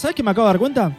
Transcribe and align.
¿Sabes 0.00 0.14
qué 0.14 0.22
me 0.22 0.30
acabo 0.30 0.46
de 0.46 0.52
dar 0.54 0.58
cuenta? 0.58 0.96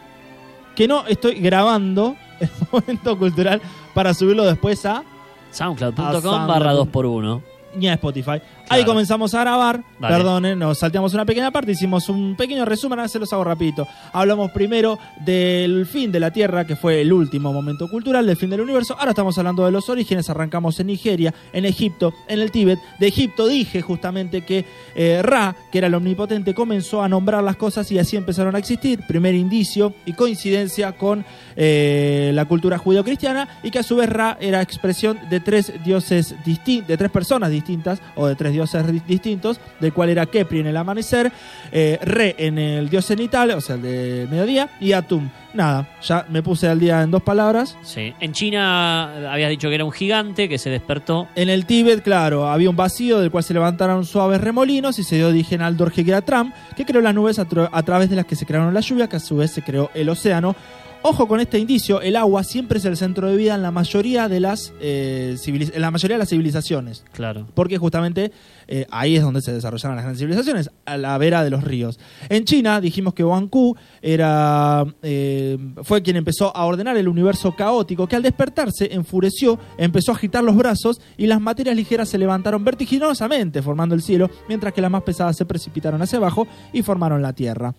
Que 0.76 0.86
no 0.86 1.04
estoy 1.08 1.34
grabando 1.40 2.14
el 2.40 2.48
momento 2.70 3.18
cultural 3.18 3.60
para 3.92 4.14
subirlo 4.14 4.44
después 4.44 4.86
a 4.86 5.02
Soundcloud.com 5.50 6.46
barra 6.46 6.72
2x1. 6.72 7.42
ni 7.74 7.88
a 7.88 7.94
Spotify. 7.94 8.40
Ahí 8.68 8.84
comenzamos 8.84 9.34
a 9.34 9.40
grabar, 9.40 9.82
Vale. 9.98 10.16
perdonen, 10.16 10.58
nos 10.58 10.78
salteamos 10.78 11.12
una 11.14 11.24
pequeña 11.24 11.50
parte, 11.50 11.72
hicimos 11.72 12.08
un 12.08 12.34
pequeño 12.36 12.64
resumen, 12.64 12.98
ahora 12.98 13.08
se 13.08 13.18
los 13.18 13.32
hago 13.32 13.44
rapidito. 13.44 13.86
Hablamos 14.12 14.50
primero 14.52 14.98
del 15.24 15.86
fin 15.86 16.10
de 16.10 16.20
la 16.20 16.30
Tierra, 16.32 16.66
que 16.66 16.76
fue 16.76 17.00
el 17.00 17.12
último 17.12 17.52
momento 17.52 17.88
cultural 17.88 18.26
del 18.26 18.36
fin 18.36 18.50
del 18.50 18.60
universo. 18.60 18.96
Ahora 18.98 19.10
estamos 19.10 19.36
hablando 19.38 19.64
de 19.64 19.72
los 19.72 19.88
orígenes, 19.88 20.30
arrancamos 20.30 20.78
en 20.80 20.86
Nigeria, 20.86 21.34
en 21.52 21.64
Egipto, 21.64 22.14
en 22.28 22.40
el 22.40 22.50
Tíbet. 22.50 22.78
De 22.98 23.08
Egipto 23.08 23.46
dije 23.46 23.82
justamente 23.82 24.42
que 24.42 24.64
eh, 24.94 25.20
Ra, 25.22 25.54
que 25.70 25.78
era 25.78 25.88
el 25.88 25.94
omnipotente, 25.94 26.54
comenzó 26.54 27.02
a 27.02 27.08
nombrar 27.08 27.42
las 27.42 27.56
cosas 27.56 27.90
y 27.92 27.98
así 27.98 28.16
empezaron 28.16 28.54
a 28.54 28.58
existir. 28.58 29.00
Primer 29.06 29.34
indicio 29.34 29.94
y 30.06 30.12
coincidencia 30.14 30.92
con 30.92 31.24
eh, 31.56 32.30
la 32.34 32.44
cultura 32.46 32.78
judeocristiana 32.78 33.48
y 33.62 33.70
que 33.70 33.80
a 33.80 33.82
su 33.82 33.96
vez 33.96 34.08
Ra 34.08 34.38
era 34.40 34.62
expresión 34.62 35.18
de 35.28 35.40
tres 35.40 35.72
dioses 35.84 36.34
distintos, 36.44 36.88
de 36.88 36.96
tres 36.96 37.10
personas 37.10 37.50
distintas 37.50 38.00
o 38.16 38.26
de 38.26 38.34
tres 38.34 38.51
dioses 38.52 38.86
di- 38.90 39.00
distintos, 39.06 39.60
del 39.80 39.92
cual 39.92 40.10
era 40.10 40.26
Kepri 40.26 40.60
en 40.60 40.66
el 40.68 40.76
amanecer, 40.76 41.32
eh, 41.72 41.98
Re 42.02 42.34
en 42.38 42.58
el 42.58 42.88
dios 42.88 43.06
cenital, 43.06 43.50
o 43.52 43.60
sea, 43.60 43.76
el 43.76 43.82
de 43.82 44.28
mediodía, 44.30 44.68
y 44.80 44.92
Atum. 44.92 45.28
Nada, 45.54 45.86
ya 46.02 46.24
me 46.30 46.42
puse 46.42 46.66
al 46.66 46.80
día 46.80 47.02
en 47.02 47.10
dos 47.10 47.22
palabras. 47.22 47.76
Sí. 47.82 48.14
En 48.20 48.32
China 48.32 49.30
habías 49.32 49.50
dicho 49.50 49.68
que 49.68 49.74
era 49.74 49.84
un 49.84 49.92
gigante 49.92 50.48
que 50.48 50.56
se 50.56 50.70
despertó. 50.70 51.28
En 51.34 51.50
el 51.50 51.66
Tíbet, 51.66 52.02
claro, 52.02 52.48
había 52.48 52.70
un 52.70 52.76
vacío 52.76 53.20
del 53.20 53.30
cual 53.30 53.44
se 53.44 53.52
levantaron 53.52 54.06
suaves 54.06 54.40
remolinos 54.40 54.98
y 54.98 55.04
se 55.04 55.16
dio 55.16 55.28
origen 55.28 55.60
al 55.60 55.76
Dorje-Tram, 55.76 56.52
que 56.74 56.86
creó 56.86 57.02
las 57.02 57.14
nubes 57.14 57.38
a, 57.38 57.46
tra- 57.46 57.68
a 57.70 57.82
través 57.82 58.08
de 58.08 58.16
las 58.16 58.24
que 58.24 58.34
se 58.34 58.46
crearon 58.46 58.72
las 58.72 58.86
lluvias, 58.86 59.08
que 59.10 59.16
a 59.16 59.20
su 59.20 59.36
vez 59.36 59.50
se 59.50 59.60
creó 59.62 59.90
el 59.94 60.08
océano. 60.08 60.56
Ojo 61.04 61.26
con 61.26 61.40
este 61.40 61.58
indicio, 61.58 62.00
el 62.00 62.14
agua 62.14 62.44
siempre 62.44 62.78
es 62.78 62.84
el 62.84 62.96
centro 62.96 63.28
de 63.28 63.36
vida 63.36 63.56
en 63.56 63.62
la 63.62 63.72
mayoría 63.72 64.28
de 64.28 64.38
las, 64.38 64.72
eh, 64.80 65.34
civiliz- 65.36 65.72
en 65.74 65.82
la 65.82 65.90
mayoría 65.90 66.14
de 66.14 66.20
las 66.20 66.28
civilizaciones. 66.28 67.04
Claro. 67.12 67.48
Porque 67.54 67.76
justamente 67.76 68.30
eh, 68.68 68.86
ahí 68.88 69.16
es 69.16 69.22
donde 69.22 69.40
se 69.42 69.52
desarrollaron 69.52 69.96
las 69.96 70.04
grandes 70.04 70.20
civilizaciones, 70.20 70.70
a 70.86 70.96
la 70.96 71.18
vera 71.18 71.42
de 71.42 71.50
los 71.50 71.64
ríos. 71.64 71.98
En 72.28 72.44
China 72.44 72.80
dijimos 72.80 73.14
que 73.14 73.24
Wang 73.24 73.48
Ku 73.48 73.76
era, 74.00 74.84
eh, 75.02 75.58
fue 75.82 76.02
quien 76.02 76.16
empezó 76.16 76.56
a 76.56 76.64
ordenar 76.66 76.96
el 76.96 77.08
universo 77.08 77.56
caótico, 77.56 78.06
que 78.06 78.14
al 78.14 78.22
despertarse 78.22 78.94
enfureció, 78.94 79.58
empezó 79.78 80.12
a 80.12 80.14
agitar 80.14 80.44
los 80.44 80.54
brazos 80.56 81.00
y 81.18 81.26
las 81.26 81.40
materias 81.40 81.74
ligeras 81.74 82.10
se 82.10 82.16
levantaron 82.18 82.64
vertiginosamente 82.64 83.60
formando 83.60 83.96
el 83.96 84.02
cielo, 84.02 84.30
mientras 84.48 84.72
que 84.72 84.80
las 84.80 84.90
más 84.90 85.02
pesadas 85.02 85.36
se 85.36 85.46
precipitaron 85.46 86.00
hacia 86.00 86.18
abajo 86.18 86.46
y 86.72 86.82
formaron 86.82 87.20
la 87.22 87.32
Tierra. 87.32 87.74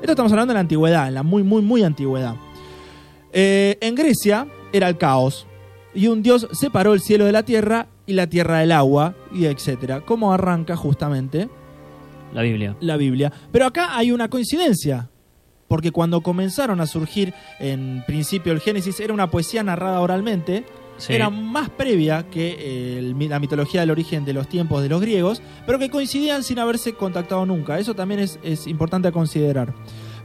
Esto 0.00 0.10
estamos 0.10 0.32
hablando 0.32 0.50
de 0.50 0.54
la 0.54 0.60
antigüedad, 0.60 1.06
en 1.06 1.14
la 1.14 1.22
muy, 1.22 1.44
muy, 1.44 1.62
muy 1.62 1.84
antigüedad. 1.84 2.34
Eh, 3.34 3.76
en 3.80 3.94
Grecia 3.96 4.46
era 4.72 4.88
el 4.88 4.96
caos 4.96 5.46
y 5.92 6.06
un 6.06 6.22
dios 6.22 6.46
separó 6.52 6.94
el 6.94 7.00
cielo 7.00 7.24
de 7.26 7.32
la 7.32 7.42
tierra 7.42 7.88
y 8.06 8.12
la 8.14 8.28
tierra 8.28 8.58
del 8.60 8.72
agua 8.72 9.14
y 9.34 9.46
etcétera. 9.46 10.00
Como 10.02 10.32
arranca 10.32 10.76
justamente 10.76 11.48
La 12.32 12.42
Biblia. 12.42 12.76
la 12.80 12.96
Biblia. 12.96 13.32
Pero 13.52 13.66
acá 13.66 13.96
hay 13.96 14.10
una 14.12 14.28
coincidencia. 14.28 15.10
Porque 15.66 15.90
cuando 15.92 16.20
comenzaron 16.20 16.80
a 16.80 16.86
surgir 16.86 17.32
en 17.58 18.04
principio 18.06 18.52
el 18.52 18.60
Génesis 18.60 19.00
era 19.00 19.12
una 19.14 19.30
poesía 19.30 19.62
narrada 19.64 20.00
oralmente, 20.00 20.64
Sí. 20.98 21.12
era 21.12 21.28
más 21.28 21.70
previa 21.70 22.26
que 22.30 22.56
eh, 22.56 23.14
la 23.28 23.40
mitología 23.40 23.80
del 23.80 23.90
origen 23.90 24.24
de 24.24 24.32
los 24.32 24.46
tiempos 24.48 24.80
de 24.80 24.88
los 24.88 25.00
griegos, 25.00 25.42
pero 25.66 25.78
que 25.80 25.90
coincidían 25.90 26.44
sin 26.44 26.60
haberse 26.60 26.92
contactado 26.92 27.44
nunca. 27.46 27.80
Eso 27.80 27.94
también 27.94 28.20
es, 28.20 28.38
es 28.44 28.68
importante 28.68 29.08
a 29.08 29.12
considerar. 29.12 29.74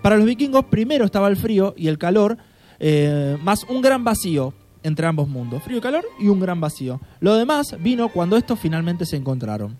Para 0.03 0.17
los 0.17 0.25
vikingos 0.27 0.65
primero 0.65 1.05
estaba 1.05 1.27
el 1.29 1.37
frío 1.37 1.73
y 1.75 1.87
el 1.87 1.97
calor, 1.97 2.37
eh, 2.79 3.37
más 3.41 3.63
un 3.63 3.81
gran 3.81 4.03
vacío 4.03 4.53
entre 4.83 5.07
ambos 5.07 5.27
mundos. 5.27 5.63
Frío 5.63 5.77
y 5.77 5.81
calor 5.81 6.05
y 6.19 6.27
un 6.27 6.39
gran 6.39 6.61
vacío. 6.61 6.99
Lo 7.19 7.35
demás 7.35 7.75
vino 7.79 8.09
cuando 8.09 8.37
estos 8.37 8.59
finalmente 8.59 9.05
se 9.05 9.17
encontraron. 9.17 9.77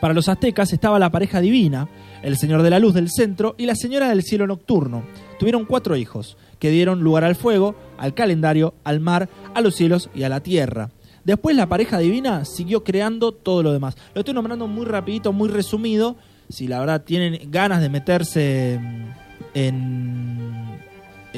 Para 0.00 0.14
los 0.14 0.28
aztecas 0.28 0.72
estaba 0.72 0.98
la 0.98 1.10
pareja 1.10 1.40
divina, 1.40 1.88
el 2.22 2.36
señor 2.36 2.62
de 2.62 2.70
la 2.70 2.78
luz 2.78 2.94
del 2.94 3.10
centro 3.10 3.54
y 3.58 3.66
la 3.66 3.74
señora 3.74 4.08
del 4.08 4.22
cielo 4.22 4.46
nocturno. 4.46 5.02
Tuvieron 5.38 5.64
cuatro 5.64 5.96
hijos, 5.96 6.36
que 6.60 6.70
dieron 6.70 7.00
lugar 7.00 7.24
al 7.24 7.34
fuego, 7.34 7.74
al 7.98 8.14
calendario, 8.14 8.74
al 8.84 9.00
mar, 9.00 9.28
a 9.54 9.60
los 9.60 9.74
cielos 9.74 10.08
y 10.14 10.22
a 10.22 10.28
la 10.28 10.40
tierra. 10.40 10.90
Después 11.24 11.56
la 11.56 11.68
pareja 11.68 11.98
divina 11.98 12.44
siguió 12.44 12.84
creando 12.84 13.32
todo 13.32 13.62
lo 13.62 13.72
demás. 13.72 13.96
Lo 14.14 14.20
estoy 14.20 14.34
nombrando 14.34 14.66
muy 14.66 14.86
rapidito, 14.86 15.32
muy 15.32 15.48
resumido. 15.48 16.16
Si 16.48 16.68
la 16.68 16.80
verdad 16.80 17.02
tienen 17.02 17.50
ganas 17.50 17.80
de 17.80 17.88
meterse 17.88 18.80
en... 19.52 20.57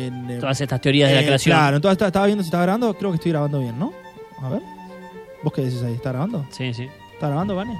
en 0.06 0.30
eh, 0.30 0.38
Todas 0.38 0.60
estas 0.60 0.80
teorías 0.80 1.08
de 1.08 1.14
la 1.16 1.20
eh, 1.22 1.26
creación. 1.26 1.56
Claro, 1.56 1.76
entonces 1.76 1.92
estaba- 1.94 2.08
estaba 2.08 2.26
viendo 2.26 2.42
si 2.44 2.48
estaba 2.48 2.62
grabando. 2.64 2.94
Creo 2.94 3.10
que 3.10 3.16
estoy 3.16 3.32
grabando 3.32 3.60
bien, 3.60 3.78
¿no? 3.78 3.92
A 4.42 4.48
ver. 4.48 4.62
¿Vos 5.42 5.52
qué 5.52 5.62
decís 5.62 5.82
ahí? 5.82 5.94
¿Está 5.94 6.10
grabando? 6.10 6.46
Sí, 6.50 6.72
sí. 6.74 6.88
¿Está 7.14 7.28
grabando, 7.28 7.56
Vane? 7.56 7.78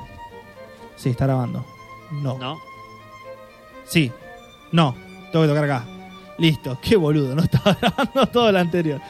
Sí, 0.97 1.11
está 1.11 1.27
grabando. 1.27 1.65
No. 2.13 2.39
¿No? 2.39 2.59
Sí. 3.87 4.11
No. 4.73 4.95
Tengo 5.33 5.45
que 5.45 5.49
tocar 5.49 5.65
acá. 5.65 5.85
Listo. 6.39 6.79
Qué 6.81 6.97
boludo. 6.97 7.35
No 7.35 7.43
estaba 7.45 7.77
grabando 7.81 8.27
todo 8.27 8.51
lo 8.53 8.59
anterior. 8.59 9.01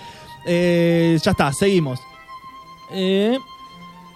Eh, 0.47 1.19
ya 1.22 1.31
está. 1.32 1.53
Seguimos. 1.53 2.00
Eh, 2.93 3.38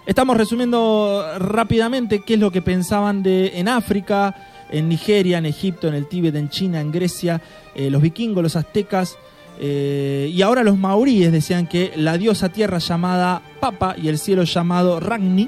estamos 0.05 0.35
resumiendo 0.37 1.23
rápidamente 1.39 2.23
qué 2.25 2.33
es 2.35 2.39
lo 2.39 2.51
que 2.51 2.61
pensaban 2.61 3.23
de 3.23 3.57
en 3.59 3.67
África, 3.69 4.35
en 4.69 4.89
Nigeria, 4.89 5.37
en 5.37 5.45
Egipto, 5.45 5.87
en 5.87 5.93
el 5.93 6.07
Tíbet, 6.07 6.35
en 6.35 6.49
China, 6.49 6.81
en 6.81 6.91
Grecia, 6.91 7.41
eh, 7.75 7.89
los 7.89 8.01
vikingos, 8.01 8.43
los 8.43 8.55
aztecas. 8.55 9.17
eh, 9.59 10.29
y 10.33 10.41
ahora 10.41 10.63
los 10.63 10.77
maoríes 10.77 11.31
decían 11.31 11.67
que 11.67 11.93
la 11.95 12.17
diosa 12.17 12.49
tierra 12.49 12.79
llamada 12.79 13.41
Papa 13.61 13.95
y 13.97 14.09
el 14.09 14.17
cielo 14.17 14.43
llamado 14.43 14.99
Ragni 14.99 15.47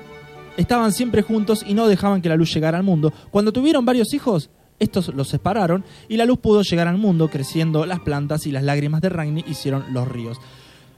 estaban 0.55 0.91
siempre 0.93 1.21
juntos 1.21 1.63
y 1.67 1.73
no 1.73 1.87
dejaban 1.87 2.21
que 2.21 2.29
la 2.29 2.37
luz 2.37 2.53
llegara 2.53 2.77
al 2.77 2.83
mundo. 2.83 3.11
Cuando 3.31 3.51
tuvieron 3.51 3.85
varios 3.85 4.13
hijos, 4.13 4.49
estos 4.79 5.13
los 5.13 5.27
separaron 5.27 5.83
y 6.07 6.17
la 6.17 6.25
luz 6.25 6.39
pudo 6.39 6.61
llegar 6.61 6.87
al 6.87 6.97
mundo, 6.97 7.29
creciendo 7.29 7.85
las 7.85 7.99
plantas 7.99 8.45
y 8.47 8.51
las 8.51 8.63
lágrimas 8.63 9.01
de 9.01 9.09
Ragni 9.09 9.43
hicieron 9.47 9.83
los 9.91 10.07
ríos. 10.07 10.39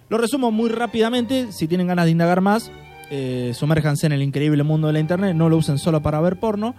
Lo 0.09 0.18
resumo 0.18 0.51
muy 0.51 0.69
rápidamente, 0.69 1.51
si 1.51 1.68
tienen 1.68 1.88
ganas 1.88 2.06
de 2.06 2.12
indagar 2.12 2.41
más, 2.41 2.72
eh, 3.12 3.53
sumérjanse 3.56 4.07
en 4.07 4.13
el 4.13 4.22
increíble 4.22 4.63
mundo 4.63 4.88
de 4.88 4.94
la 4.94 5.00
internet, 5.00 5.36
no 5.36 5.50
lo 5.50 5.57
usen 5.57 5.78
solo 5.78 6.01
para 6.01 6.22
ver 6.22 6.40
porno. 6.40 6.75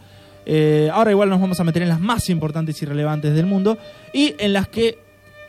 Eh, 0.46 0.90
ahora 0.92 1.10
igual 1.10 1.28
nos 1.28 1.40
vamos 1.40 1.60
a 1.60 1.64
meter 1.64 1.82
en 1.82 1.88
las 1.88 2.00
más 2.00 2.28
importantes 2.30 2.80
y 2.82 2.86
relevantes 2.86 3.34
del 3.34 3.46
mundo 3.46 3.78
y 4.12 4.34
en 4.38 4.52
las 4.52 4.68
que 4.68 4.98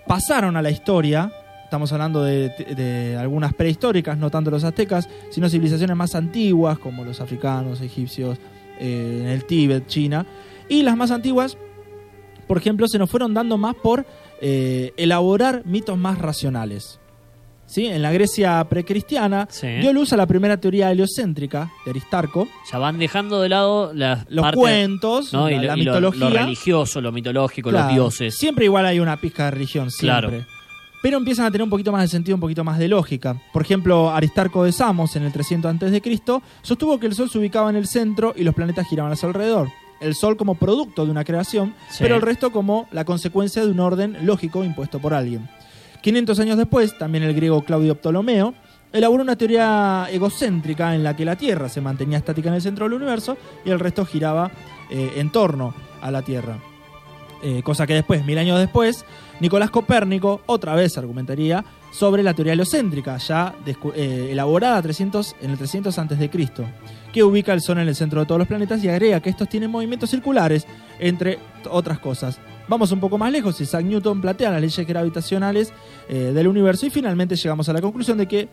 pasaron 0.08 0.58
a 0.58 0.62
la 0.62 0.72
historia. 0.72 1.32
Estamos 1.64 1.94
hablando 1.94 2.24
de, 2.24 2.50
de 2.50 3.18
algunas 3.18 3.54
prehistóricas, 3.54 4.18
no 4.18 4.30
tanto 4.30 4.52
los 4.52 4.64
aztecas, 4.64 5.08
sino 5.30 5.50
civilizaciones 5.50 5.96
más 5.96 6.16
antiguas 6.16 6.78
como 6.78 7.06
los 7.06 7.22
africanos, 7.22 7.80
egipcios, 7.80 8.38
eh, 8.82 9.20
en 9.22 9.28
el 9.28 9.46
Tíbet, 9.46 9.86
China. 9.86 10.26
Y 10.68 10.82
las 10.82 10.98
más 10.98 11.12
antiguas, 11.12 11.56
por 12.48 12.58
ejemplo, 12.58 12.88
se 12.88 12.98
nos 12.98 13.12
fueron 13.12 13.34
dando 13.34 13.58
más 13.58 13.76
por 13.76 14.08
eh, 14.42 14.92
elaborar 14.98 15.62
mitos 15.66 15.98
más 16.00 16.18
racionales. 16.18 17.01
¿Sí? 17.72 17.86
En 17.88 18.02
la 18.02 18.12
Grecia 18.12 18.62
precristiana 18.70 19.48
Sí. 19.50 19.66
dio 19.80 19.94
luz 19.94 20.12
a 20.12 20.18
la 20.18 20.26
primera 20.28 20.58
teoría 20.60 20.92
heliocéntrica 20.92 21.72
de 21.86 21.92
Aristarco, 21.92 22.46
Ya 22.70 22.78
van 22.80 23.00
dejando 23.00 23.42
de 23.42 23.48
lado 23.48 23.94
las 23.94 24.30
los 24.30 24.44
partes, 24.44 24.60
cuentos, 24.60 25.32
¿no? 25.32 25.50
la, 25.50 25.54
y 25.54 25.56
lo, 25.56 25.62
la 25.64 25.78
y 25.78 25.84
lo- 25.84 25.92
mitología. 25.94 26.30
lo 26.30 26.36
religioso, 26.46 27.00
lo 27.00 27.14
mitológico, 27.14 27.70
Claro, 27.70 27.86
los 27.86 27.94
dioses. 27.96 28.36
Siempre 28.38 28.66
igual 28.66 28.86
hay 28.86 29.00
una 29.00 29.16
pizca 29.22 29.46
de 29.46 29.52
religión, 29.52 29.90
siempre. 29.90 30.30
Claro. 30.30 30.46
Pero 31.02 31.18
empiezan 31.18 31.46
a 31.46 31.52
tener 31.52 31.64
un 31.64 31.70
poquito 31.70 31.94
más 31.94 32.02
de 32.02 32.08
sentido, 32.10 32.36
un 32.36 32.42
poquito 32.42 32.64
más 32.66 32.78
de 32.78 32.90
lógica. 32.90 33.42
Por 33.54 33.62
ejemplo, 33.62 34.12
Aristarco 34.12 34.66
de 34.66 34.74
Samos, 34.74 35.16
en 35.16 35.24
el 35.24 35.32
300 35.32 35.74
a.C., 35.82 36.02
sostuvo 36.62 37.00
que 37.00 37.08
el 37.08 37.16
Sol 37.16 37.30
se 37.30 37.40
ubicaba 37.40 37.70
en 37.70 37.78
el 37.78 37.88
centro 37.88 38.34
y 38.36 38.44
los 38.44 38.54
planetas 38.54 38.86
giraban 38.88 39.14
a 39.14 39.16
su 39.16 39.26
alrededor. 39.28 39.70
El 40.02 40.14
Sol 40.14 40.36
como 40.36 40.56
producto 40.56 41.06
de 41.06 41.12
una 41.12 41.24
creación, 41.24 41.74
Sí. 41.90 42.00
pero 42.02 42.16
el 42.18 42.22
resto 42.22 42.52
como 42.52 42.88
la 42.92 43.06
consecuencia 43.06 43.64
de 43.66 43.72
un 43.72 43.80
orden 43.80 44.18
lógico 44.26 44.64
impuesto 44.66 45.00
por 45.00 45.14
alguien. 45.14 45.48
500 46.02 46.40
años 46.40 46.58
después, 46.58 46.98
también 46.98 47.24
el 47.24 47.34
griego 47.34 47.64
Claudio 47.64 47.96
Ptolomeo 47.96 48.54
elaboró 48.92 49.24
una 49.24 49.36
teoría 49.36 50.08
egocéntrica 50.12 50.96
en 50.96 51.04
la 51.04 51.16
que 51.16 51.26
la 51.26 51.36
Tierra 51.36 51.70
se 51.70 51.82
mantenía 51.82 52.18
estática 52.18 52.50
en 52.50 52.56
el 52.56 52.62
centro 52.62 52.86
del 52.86 52.94
universo 52.94 53.38
y 53.64 53.70
el 53.70 53.80
resto 53.80 54.06
giraba 54.06 54.52
eh, 54.90 55.14
en 55.16 55.32
torno 55.32 55.74
a 56.02 56.12
la 56.12 56.22
Tierra. 56.22 56.71
Eh, 57.44 57.64
cosa 57.64 57.88
que 57.88 57.94
después, 57.94 58.24
mil 58.26 58.38
años 58.38 58.60
después, 58.60 59.04
Nicolás 59.40 59.72
Copérnico 59.72 60.42
otra 60.46 60.76
vez 60.76 60.98
argumentaría 60.98 61.66
sobre 61.92 62.22
la 62.22 62.34
teoría 62.34 62.54
heliocéntrica, 62.54 63.18
ya 63.18 63.56
eh, 63.66 64.30
elaborada 64.32 64.82
300, 64.82 65.36
en 65.42 65.52
el 65.52 65.58
300 65.58 65.98
a.C., 65.98 66.30
que 67.12 67.24
ubica 67.24 67.54
el 67.54 67.62
Sol 67.62 67.80
en 67.80 67.88
el 67.88 67.96
centro 67.96 68.22
de 68.22 68.26
todos 68.26 68.40
los 68.40 68.48
planetas 68.48 68.84
y 68.84 68.90
agrega 68.90 69.20
que 69.20 69.30
estos 69.30 69.50
tienen 69.50 69.72
movimientos 69.72 70.10
circulares, 70.10 70.68
entre 71.00 71.40
otras 71.70 72.00
cosas. 72.00 72.40
Vamos 72.68 72.92
un 72.92 73.00
poco 73.00 73.18
más 73.18 73.32
lejos, 73.32 73.60
Isaac 73.60 73.84
Newton 73.84 74.22
plantea 74.22 74.52
las 74.52 74.62
leyes 74.62 74.88
gravitacionales 74.88 75.74
eh, 76.08 76.32
del 76.34 76.48
universo 76.48 76.86
y 76.86 76.90
finalmente 76.90 77.36
llegamos 77.36 77.68
a 77.68 77.74
la 77.74 77.82
conclusión 77.82 78.18
de 78.18 78.28
que 78.28 78.50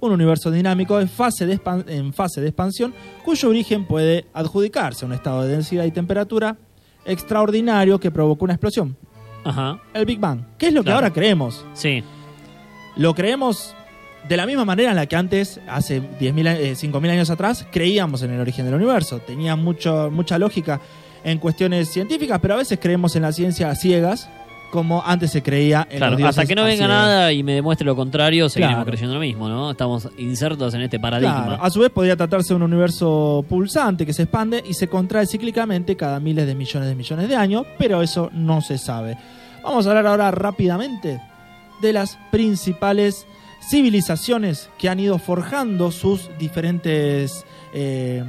un 0.00 0.10
universo 0.10 0.50
dinámico 0.50 1.00
en 1.00 1.08
fase, 1.08 1.46
de 1.46 1.60
en 1.86 2.12
fase 2.12 2.40
de 2.40 2.48
expansión 2.48 2.92
cuyo 3.24 3.48
origen 3.48 3.86
puede 3.86 4.26
adjudicarse 4.34 5.04
a 5.04 5.08
un 5.08 5.14
estado 5.14 5.42
de 5.42 5.52
densidad 5.52 5.84
y 5.84 5.92
temperatura 5.92 6.58
extraordinario 7.04 7.98
que 7.98 8.10
provocó 8.10 8.44
una 8.44 8.54
explosión. 8.54 8.96
Ajá. 9.44 9.80
el 9.92 10.04
Big 10.06 10.20
Bang. 10.20 10.40
¿Qué 10.56 10.68
es 10.68 10.72
lo 10.72 10.82
que 10.82 10.84
Claro. 10.84 10.98
ahora 10.98 11.12
creemos? 11.12 11.64
Sí. 11.74 12.04
Lo 12.96 13.12
creemos 13.12 13.74
de 14.28 14.36
la 14.36 14.46
misma 14.46 14.64
manera 14.64 14.90
en 14.90 14.96
la 14.96 15.06
que 15.06 15.16
antes, 15.16 15.60
hace 15.68 16.00
10.000, 16.20 16.46
a- 16.46 16.56
eh, 16.56 16.76
5.000 16.76 17.10
años 17.10 17.28
atrás, 17.28 17.66
creíamos 17.72 18.22
en 18.22 18.30
el 18.30 18.40
origen 18.40 18.64
del 18.66 18.74
universo. 18.76 19.18
Tenía 19.18 19.56
mucho, 19.56 20.10
mucha 20.12 20.38
lógica 20.38 20.80
en 21.24 21.38
cuestiones 21.38 21.88
científicas, 21.88 22.38
pero 22.40 22.54
a 22.54 22.58
veces 22.58 22.78
creemos 22.80 23.16
en 23.16 23.22
la 23.22 23.32
ciencia 23.32 23.68
a 23.68 23.74
ciegas, 23.74 24.30
como 24.72 25.02
antes 25.04 25.30
se 25.30 25.42
creía 25.42 25.86
en 25.90 25.98
Claro, 25.98 26.18
los 26.18 26.28
hasta 26.30 26.46
que 26.46 26.54
no 26.54 26.64
venga 26.64 26.88
nada 26.88 27.30
y 27.32 27.42
me 27.42 27.52
demuestre 27.52 27.84
lo 27.84 27.94
contrario, 27.94 28.48
seguiremos 28.48 28.78
Claro. 28.78 28.90
creyendo 28.90 29.14
lo 29.14 29.20
mismo, 29.20 29.48
¿no? 29.48 29.70
Estamos 29.70 30.08
insertos 30.16 30.72
en 30.74 30.80
este 30.80 30.98
paradigma. 30.98 31.44
Claro, 31.46 31.62
a 31.62 31.68
su 31.70 31.80
vez 31.80 31.90
podría 31.90 32.16
tratarse 32.16 32.48
de 32.48 32.54
un 32.54 32.62
universo 32.62 33.44
pulsante 33.48 34.06
que 34.06 34.14
se 34.14 34.22
expande 34.22 34.64
y 34.66 34.72
se 34.74 34.88
contrae 34.88 35.26
cíclicamente 35.26 35.94
cada 35.94 36.18
miles 36.20 36.46
de 36.46 36.54
millones 36.54 36.88
de 36.88 36.94
millones 36.94 37.28
de 37.28 37.36
años, 37.36 37.66
pero 37.78 38.00
eso 38.02 38.30
no 38.32 38.62
se 38.62 38.78
sabe. 38.78 39.18
Vamos 39.62 39.86
a 39.86 39.90
hablar 39.90 40.06
ahora 40.06 40.30
rápidamente 40.30 41.20
de 41.82 41.92
las 41.92 42.18
principales 42.30 43.26
civilizaciones 43.68 44.70
que 44.78 44.88
han 44.88 45.00
ido 45.00 45.18
forjando 45.18 45.90
sus 45.90 46.30
diferentes 46.38 47.44
eh, 47.74 48.22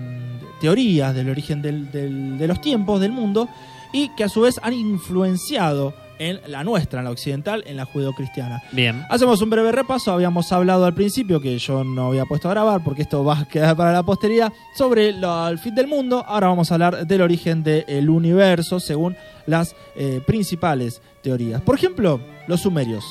teorías 0.61 1.13
del 1.13 1.29
origen 1.29 1.61
del- 1.61 1.91
del- 1.91 2.37
de 2.37 2.47
los 2.47 2.61
tiempos 2.61 3.01
del 3.01 3.11
mundo 3.11 3.49
y 3.91 4.09
que 4.15 4.23
a 4.23 4.29
su 4.29 4.41
vez 4.41 4.59
han 4.63 4.73
influenciado 4.73 5.93
en 6.19 6.39
la 6.47 6.63
nuestra, 6.63 6.99
en 6.99 7.05
la 7.05 7.11
occidental, 7.11 7.63
en 7.67 7.75
la 7.77 7.85
judeocristiana. 7.85 8.61
Bien. 8.71 9.03
Hacemos 9.09 9.41
un 9.41 9.49
breve 9.49 9.71
repaso. 9.71 10.11
Habíamos 10.11 10.51
hablado 10.51 10.85
al 10.85 10.93
principio, 10.93 11.39
que 11.41 11.57
yo 11.57 11.83
no 11.83 12.07
había 12.07 12.25
puesto 12.25 12.47
a 12.47 12.51
grabar 12.51 12.83
porque 12.83 13.01
esto 13.01 13.23
va 13.23 13.39
a 13.39 13.45
quedar 13.45 13.75
para 13.75 13.91
la 13.91 14.03
posteridad, 14.03 14.51
sobre 14.75 15.11
lo- 15.13 15.47
el 15.47 15.59
fin 15.59 15.75
del 15.75 15.87
mundo. 15.87 16.23
Ahora 16.27 16.47
vamos 16.47 16.71
a 16.71 16.75
hablar 16.75 17.07
del 17.07 17.21
origen 17.21 17.63
del 17.63 18.09
universo 18.09 18.79
según 18.79 19.15
las 19.45 19.75
eh, 19.95 20.21
principales 20.25 21.01
teorías. 21.21 21.61
Por 21.61 21.75
ejemplo, 21.75 22.19
los 22.47 22.61
sumerios. 22.61 23.03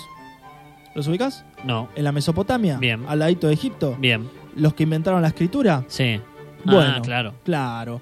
¿Los 0.95 1.09
ubicas? 1.09 1.45
No. 1.65 1.89
En 1.95 2.05
la 2.05 2.13
Mesopotamia, 2.13 2.77
Bien. 2.79 3.05
al 3.09 3.19
ladito 3.19 3.47
de 3.49 3.55
Egipto. 3.55 3.97
Bien. 3.99 4.29
Los 4.57 4.75
que 4.75 4.83
inventaron 4.83 5.23
la 5.23 5.29
escritura. 5.29 5.85
Sí. 5.89 6.21
Bueno. 6.65 6.95
Ah, 6.99 7.01
claro. 7.03 7.35
Claro. 7.45 8.01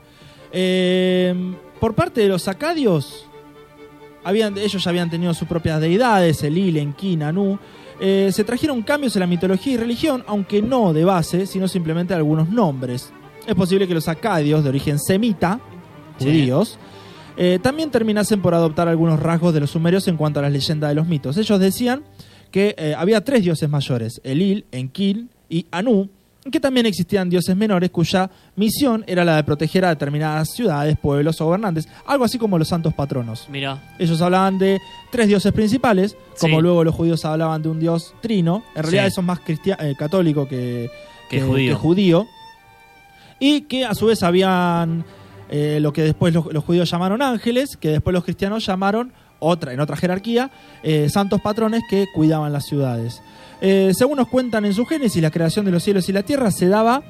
Eh, 0.53 1.35
por 1.79 1.95
parte 1.95 2.21
de 2.21 2.29
los 2.29 2.49
acadios, 2.49 3.27
habían, 4.25 4.57
ellos 4.59 4.83
ya 4.83 4.91
habían 4.91 5.11
tenido 5.11 5.33
sus 5.35 5.49
propias 5.49 5.81
deidades, 5.81 6.43
Elil, 6.43 6.77
Enki, 6.77 7.21
Anu. 7.23 7.59
Eh, 8.01 8.31
se 8.33 8.45
trajeron 8.45 8.83
cambios 8.83 9.15
en 9.17 9.21
la 9.21 9.27
mitología 9.27 9.75
y 9.75 9.77
religión, 9.77 10.25
aunque 10.27 10.63
no 10.63 10.93
de 10.93 11.05
base, 11.05 11.47
sino 11.47 11.69
simplemente 11.69 12.15
algunos 12.15 12.49
nombres. 12.49 13.13
Es 13.47 13.55
posible 13.55 13.87
que 13.87 13.95
los 13.95 14.09
acadios, 14.09 14.63
de 14.63 14.69
origen 14.71 14.99
semita, 14.99 15.61
Sí. 16.19 16.27
judíos, 16.27 16.79
eh, 17.37 17.59
también 17.63 17.91
terminasen 17.91 18.43
por 18.43 18.55
adoptar 18.55 18.89
algunos 18.89 19.21
rasgos 19.21 19.55
de 19.55 19.61
los 19.61 19.71
sumerios 19.71 20.07
en 20.09 20.17
cuanto 20.17 20.39
a 20.41 20.43
las 20.43 20.53
leyendas 20.53 20.91
de 20.91 20.95
los 20.95 21.07
mitos. 21.07 21.37
Ellos 21.37 21.59
decían 21.59 22.03
que 22.51 22.75
eh, 22.77 22.95
había 22.97 23.23
tres 23.25 23.43
dioses 23.43 23.69
mayores, 23.71 24.21
Elil, 24.25 24.65
Enki 24.73 25.29
y 25.49 25.67
Anu, 25.71 26.09
que 26.51 26.59
también 26.61 26.87
existían 26.87 27.29
dioses 27.29 27.55
menores 27.57 27.91
cuya 27.91 28.31
misión 28.57 29.05
era 29.07 29.25
la 29.25 29.37
de 29.37 29.45
proteger 29.45 29.85
a 29.85 29.91
determinadas 29.91 30.49
ciudades, 30.55 30.97
pueblos 30.99 31.41
o 31.41 31.45
gobernantes, 31.45 31.87
algo 32.07 32.25
así 32.25 32.39
como 32.39 32.59
los 32.59 32.69
santos 32.69 32.95
patronos. 32.95 33.47
Mira. 33.51 33.79
Ellos 33.99 34.21
hablaban 34.23 34.59
de 34.59 34.79
tres 35.11 35.29
dioses 35.29 35.53
principales, 35.53 36.17
como 36.39 36.57
Sí. 36.57 36.63
luego 36.63 36.83
los 36.85 36.95
judíos 36.95 37.25
hablaban 37.27 37.61
de 37.63 37.69
un 37.69 37.79
dios 37.81 38.15
trino, 38.23 38.63
en 38.75 38.83
realidad 38.85 39.05
Sí. 39.05 39.09
eso 39.09 39.21
es 39.21 39.27
más 39.27 39.41
cristia- 39.41 39.77
eh, 39.81 39.95
católico 39.99 40.49
que, 40.49 40.89
Que 41.29 41.43
judío. 41.43 42.27
y 43.39 43.63
que 43.63 43.85
a 43.85 43.95
su 43.95 44.07
vez 44.07 44.23
habían 44.23 45.05
eh, 45.53 45.79
lo 45.81 45.93
que 45.93 46.03
después 46.03 46.33
los, 46.33 46.47
los 46.53 46.63
judíos 46.65 46.89
llamaron 46.91 47.21
ángeles, 47.23 47.77
que 47.77 47.89
después 47.89 48.15
los 48.15 48.23
cristianos 48.25 48.65
llamaron 48.65 49.13
otra, 49.41 49.73
en 49.73 49.81
otra 49.81 49.97
jerarquía, 49.97 50.51
eh, 50.85 51.09
santos 51.11 51.41
patrones 51.41 51.83
que 51.91 52.07
cuidaban 52.15 52.53
las 52.53 52.67
ciudades. 52.67 53.21
Eh, 53.61 53.93
según 53.95 54.17
nos 54.17 54.29
cuentan 54.29 54.65
en 54.65 54.75
su 54.75 54.87
Génesis, 54.87 55.23
la 55.23 55.31
creación 55.31 55.65
de 55.65 55.71
los 55.71 55.83
cielos 55.83 56.09
y 56.09 56.13
la 56.13 56.23
tierra 56.23 56.51
se 56.51 56.69
daba 56.69 57.03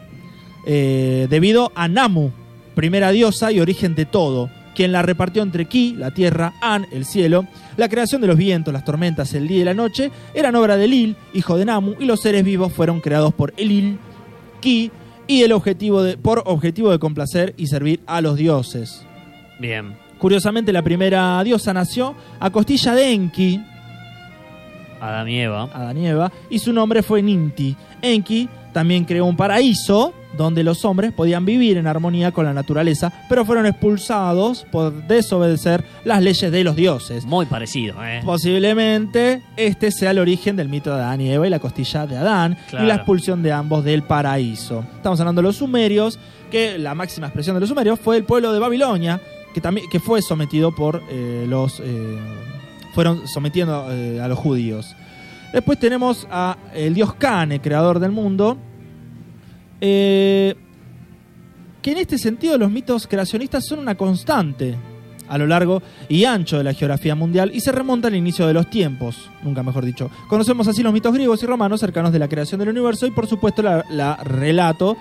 eh, 0.66 1.26
debido 1.30 1.72
a 1.74 1.88
Namu, 1.88 2.30
primera 2.74 3.10
diosa 3.12 3.52
y 3.52 3.60
origen 3.60 3.94
de 3.94 4.04
todo, 4.04 4.50
quien 4.74 4.92
la 4.92 5.02
repartió 5.02 5.42
entre 5.42 5.66
Ki, 5.66 5.94
la 5.96 6.12
tierra, 6.12 6.54
An, 6.60 6.86
el 6.92 7.04
cielo. 7.04 7.46
La 7.76 7.88
creación 7.88 8.20
de 8.20 8.26
los 8.26 8.36
vientos, 8.36 8.72
las 8.72 8.84
tormentas, 8.84 9.32
el 9.34 9.46
día 9.46 9.60
y 9.60 9.64
la 9.64 9.74
noche 9.74 10.10
eran 10.34 10.56
obra 10.56 10.76
de 10.76 10.88
Lil, 10.88 11.16
hijo 11.34 11.56
de 11.56 11.64
Namu, 11.64 11.94
y 11.98 12.04
los 12.04 12.20
seres 12.20 12.44
vivos 12.44 12.72
fueron 12.72 13.00
creados 13.00 13.32
por 13.34 13.52
Elil, 13.56 13.98
Ki, 14.60 14.90
y 15.26 15.42
el 15.42 15.52
objetivo 15.52 16.02
de, 16.02 16.16
por 16.16 16.42
objetivo 16.46 16.90
de 16.90 16.98
complacer 16.98 17.54
y 17.56 17.68
servir 17.68 18.00
a 18.06 18.20
los 18.20 18.36
dioses. 18.36 19.06
Bien. 19.60 19.94
Curiosamente, 20.18 20.72
la 20.72 20.82
primera 20.82 21.42
diosa 21.44 21.72
nació 21.72 22.14
a 22.40 22.50
costilla 22.50 22.94
de 22.94 23.12
Enki, 23.12 23.62
Adán 25.00 25.28
y 25.28 25.40
Eva. 25.40 25.68
Adán 25.72 25.98
y 25.98 26.06
Eva, 26.06 26.30
y 26.48 26.58
su 26.58 26.72
nombre 26.72 27.02
fue 27.02 27.22
Ninti. 27.22 27.76
Enki 28.02 28.48
también 28.72 29.04
creó 29.04 29.24
un 29.26 29.36
paraíso 29.36 30.14
donde 30.36 30.62
los 30.62 30.84
hombres 30.84 31.12
podían 31.12 31.44
vivir 31.44 31.76
en 31.76 31.88
armonía 31.88 32.30
con 32.30 32.44
la 32.44 32.52
naturaleza, 32.52 33.12
pero 33.28 33.44
fueron 33.44 33.66
expulsados 33.66 34.64
por 34.70 34.92
desobedecer 35.08 35.84
las 36.04 36.22
leyes 36.22 36.52
de 36.52 36.62
los 36.62 36.76
dioses. 36.76 37.24
Muy 37.24 37.46
parecido, 37.46 37.96
¿eh? 38.04 38.20
Posiblemente 38.24 39.42
este 39.56 39.90
sea 39.90 40.12
el 40.12 40.20
origen 40.20 40.54
del 40.54 40.68
mito 40.68 40.94
de 40.94 41.02
Adán 41.02 41.20
y 41.20 41.30
Eva 41.30 41.46
y 41.46 41.50
la 41.50 41.58
costilla 41.58 42.06
de 42.06 42.16
Adán 42.16 42.56
Claro. 42.68 42.84
y 42.84 42.88
la 42.88 42.94
expulsión 42.94 43.42
de 43.42 43.50
ambos 43.52 43.82
del 43.84 44.02
paraíso. 44.02 44.84
Estamos 44.94 45.18
hablando 45.18 45.40
de 45.42 45.48
los 45.48 45.56
sumerios, 45.56 46.18
que 46.50 46.78
la 46.78 46.94
máxima 46.94 47.26
expresión 47.26 47.54
de 47.56 47.60
los 47.60 47.68
sumerios 47.68 47.98
fue 47.98 48.16
el 48.16 48.24
pueblo 48.24 48.52
de 48.52 48.60
Babilonia, 48.60 49.20
que 49.52 49.60
también 49.60 49.88
que 49.90 49.98
fue 49.98 50.22
sometido 50.22 50.72
por 50.72 51.02
eh, 51.10 51.44
los 51.48 51.80
eh, 51.80 52.18
fueron 52.94 53.26
sometiendo 53.26 53.88
eh, 53.90 54.20
a 54.20 54.28
los 54.28 54.38
judíos. 54.38 54.94
Después 55.52 55.78
tenemos 55.78 56.26
a 56.30 56.56
el 56.74 56.94
dios 56.94 57.14
Kane, 57.14 57.60
creador 57.60 57.98
del 57.98 58.12
mundo, 58.12 58.56
eh, 59.80 60.54
que 61.82 61.92
en 61.92 61.98
este 61.98 62.18
sentido 62.18 62.58
los 62.58 62.70
mitos 62.70 63.06
creacionistas 63.06 63.66
son 63.66 63.80
una 63.80 63.96
constante 63.96 64.76
a 65.28 65.38
lo 65.38 65.46
largo 65.46 65.80
y 66.08 66.24
ancho 66.24 66.58
de 66.58 66.64
la 66.64 66.74
geografía 66.74 67.14
mundial 67.14 67.52
y 67.54 67.60
se 67.60 67.72
remonta 67.72 68.08
al 68.08 68.16
inicio 68.16 68.46
de 68.46 68.52
los 68.52 68.68
tiempos, 68.68 69.30
nunca 69.42 69.62
mejor 69.62 69.84
dicho. 69.84 70.10
Conocemos 70.28 70.66
así 70.66 70.82
los 70.82 70.92
mitos 70.92 71.14
griegos 71.14 71.42
y 71.42 71.46
romanos 71.46 71.80
cercanos 71.80 72.12
de 72.12 72.18
la 72.18 72.28
creación 72.28 72.58
del 72.58 72.70
universo 72.70 73.06
y 73.06 73.12
por 73.12 73.26
supuesto 73.26 73.62
la, 73.62 73.84
la 73.90 74.16
relato 74.16 74.96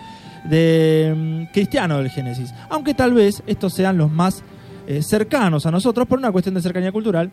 de 0.46 1.14
mm, 1.16 1.52
cristiano 1.52 1.98
del 1.98 2.10
Génesis, 2.10 2.54
aunque 2.70 2.94
tal 2.94 3.14
vez 3.14 3.44
estos 3.48 3.74
sean 3.74 3.98
los 3.98 4.12
más 4.12 4.44
eh, 4.88 5.02
cercanos 5.02 5.66
a 5.66 5.72
nosotros 5.72 6.08
por 6.08 6.20
una 6.20 6.32
cuestión 6.32 6.56
de 6.56 6.62
cercanía 6.62 6.92
cultural. 6.92 7.30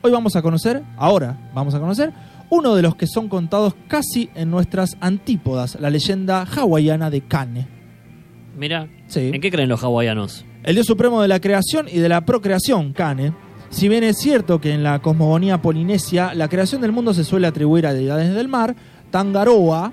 Hoy 0.00 0.12
vamos 0.12 0.36
a 0.36 0.42
conocer, 0.42 0.84
ahora 0.96 1.50
vamos 1.52 1.74
a 1.74 1.80
conocer, 1.80 2.12
uno 2.50 2.76
de 2.76 2.82
los 2.82 2.94
que 2.94 3.08
son 3.08 3.28
contados 3.28 3.74
casi 3.88 4.30
en 4.36 4.48
nuestras 4.48 4.96
antípodas, 5.00 5.76
la 5.80 5.90
leyenda 5.90 6.44
hawaiana 6.44 7.10
de 7.10 7.22
Kane. 7.22 7.66
Mira. 8.56 8.88
Sí. 9.08 9.30
¿En 9.34 9.40
qué 9.40 9.50
creen 9.50 9.68
los 9.68 9.82
hawaianos? 9.82 10.44
El 10.62 10.76
dios 10.76 10.86
supremo 10.86 11.20
de 11.20 11.26
la 11.26 11.40
creación 11.40 11.88
y 11.88 11.98
de 11.98 12.08
la 12.08 12.20
procreación, 12.20 12.92
Kane. 12.92 13.32
Si 13.70 13.88
bien 13.88 14.04
es 14.04 14.18
cierto 14.18 14.60
que 14.60 14.72
en 14.72 14.84
la 14.84 15.00
cosmogonía 15.00 15.60
polinesia 15.60 16.32
la 16.32 16.48
creación 16.48 16.80
del 16.80 16.92
mundo 16.92 17.12
se 17.12 17.24
suele 17.24 17.48
atribuir 17.48 17.84
a 17.84 17.92
deidades 17.92 18.32
del 18.32 18.46
mar, 18.46 18.76
Tangaroa, 19.10 19.92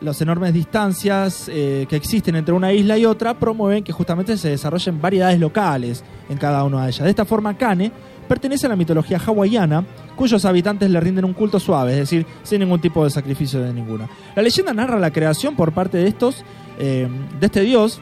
las 0.00 0.20
enormes 0.22 0.54
distancias 0.54 1.50
eh, 1.52 1.86
que 1.88 1.96
existen 1.96 2.36
entre 2.36 2.54
una 2.54 2.72
isla 2.72 2.96
y 2.98 3.04
otra, 3.04 3.34
promueven 3.34 3.82
que 3.82 3.92
justamente 3.92 4.36
se 4.36 4.50
desarrollen 4.50 5.00
variedades 5.00 5.40
locales 5.40 6.04
en 6.28 6.38
cada 6.38 6.62
una 6.62 6.84
de 6.84 6.90
ellas. 6.90 7.04
De 7.04 7.10
esta 7.10 7.24
forma, 7.24 7.56
Kane 7.56 7.90
pertenece 8.30 8.66
a 8.66 8.68
la 8.68 8.76
mitología 8.76 9.18
hawaiana, 9.18 9.84
cuyos 10.14 10.44
habitantes 10.44 10.88
le 10.88 11.00
rinden 11.00 11.24
un 11.24 11.32
culto 11.32 11.58
suave, 11.58 11.94
es 11.94 11.98
decir, 11.98 12.24
sin 12.44 12.60
ningún 12.60 12.80
tipo 12.80 13.02
de 13.02 13.10
sacrificio 13.10 13.60
de 13.60 13.72
ninguna. 13.72 14.08
La 14.36 14.42
leyenda 14.42 14.72
narra 14.72 15.00
la 15.00 15.10
creación 15.10 15.56
por 15.56 15.72
parte 15.72 15.98
de 15.98 16.06
estos, 16.06 16.44
eh, 16.78 17.08
de 17.40 17.46
este 17.46 17.62
dios, 17.62 18.00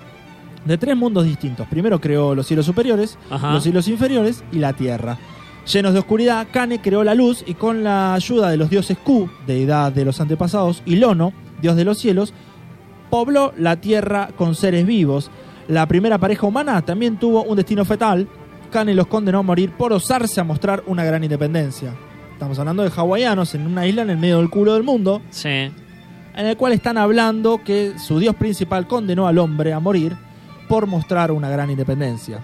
de 0.67 0.77
tres 0.77 0.95
mundos 0.99 1.25
distintos. 1.25 1.67
Primero 1.69 1.99
creó 1.99 2.35
los 2.35 2.47
cielos 2.47 2.67
superiores, 2.67 3.17
Ajá. 3.31 3.55
los 3.55 3.63
cielos 3.63 3.89
inferiores 3.89 4.45
y 4.53 4.59
la 4.59 4.75
tierra. 4.75 5.17
Llenos 5.73 5.95
de 5.95 6.01
oscuridad, 6.01 6.47
Kane 6.53 6.83
creó 6.83 7.05
la 7.05 7.15
luz 7.15 7.43
y 7.47 7.55
con 7.55 7.83
la 7.83 8.13
ayuda 8.13 8.51
de 8.51 8.59
los 8.59 8.69
dioses 8.69 8.99
Ku, 8.99 9.31
deidad 9.47 9.93
de 9.93 10.05
los 10.05 10.21
antepasados, 10.21 10.83
y 10.85 10.97
Lono, 10.97 11.33
dios 11.63 11.75
de 11.75 11.87
los 11.87 11.97
cielos, 11.97 12.35
pobló 13.09 13.55
la 13.57 13.81
tierra 13.81 14.29
con 14.37 14.55
seres 14.55 14.85
vivos. 14.85 15.31
La 15.69 15.89
primera 15.89 16.19
pareja 16.19 16.47
humana 16.47 16.83
también 16.83 17.19
tuvo 17.19 17.45
un 17.45 17.57
destino 17.57 17.87
fetal. 17.87 18.29
Kane 18.69 18.95
los 18.95 19.07
condenó 19.07 19.39
a 19.39 19.43
morir 19.43 19.73
por 19.73 19.93
osarse 19.93 20.41
a 20.41 20.45
mostrar 20.45 20.83
una 20.87 21.05
gran 21.05 21.23
independencia. 21.25 21.95
Estamos 22.33 22.59
hablando 22.59 22.83
de 22.85 22.91
hawaianos 22.91 23.55
en 23.55 23.67
una 23.67 23.87
isla 23.87 24.03
en 24.03 24.11
el 24.11 24.19
medio 24.19 24.39
del 24.39 24.51
culo 24.51 24.75
del 24.75 24.85
mundo, 24.85 25.21
Sí. 25.31 25.49
en 25.49 25.73
el 26.35 26.57
cual 26.57 26.73
están 26.73 26.97
hablando 26.99 27.63
que 27.65 27.99
su 27.99 28.19
dios 28.21 28.37
principal 28.37 28.87
condenó 28.87 29.27
al 29.27 29.39
hombre 29.39 29.73
a 29.73 29.81
morir 29.81 30.17
por 30.69 30.87
mostrar 30.87 31.33
una 31.33 31.49
gran 31.51 31.71
independencia, 31.71 32.39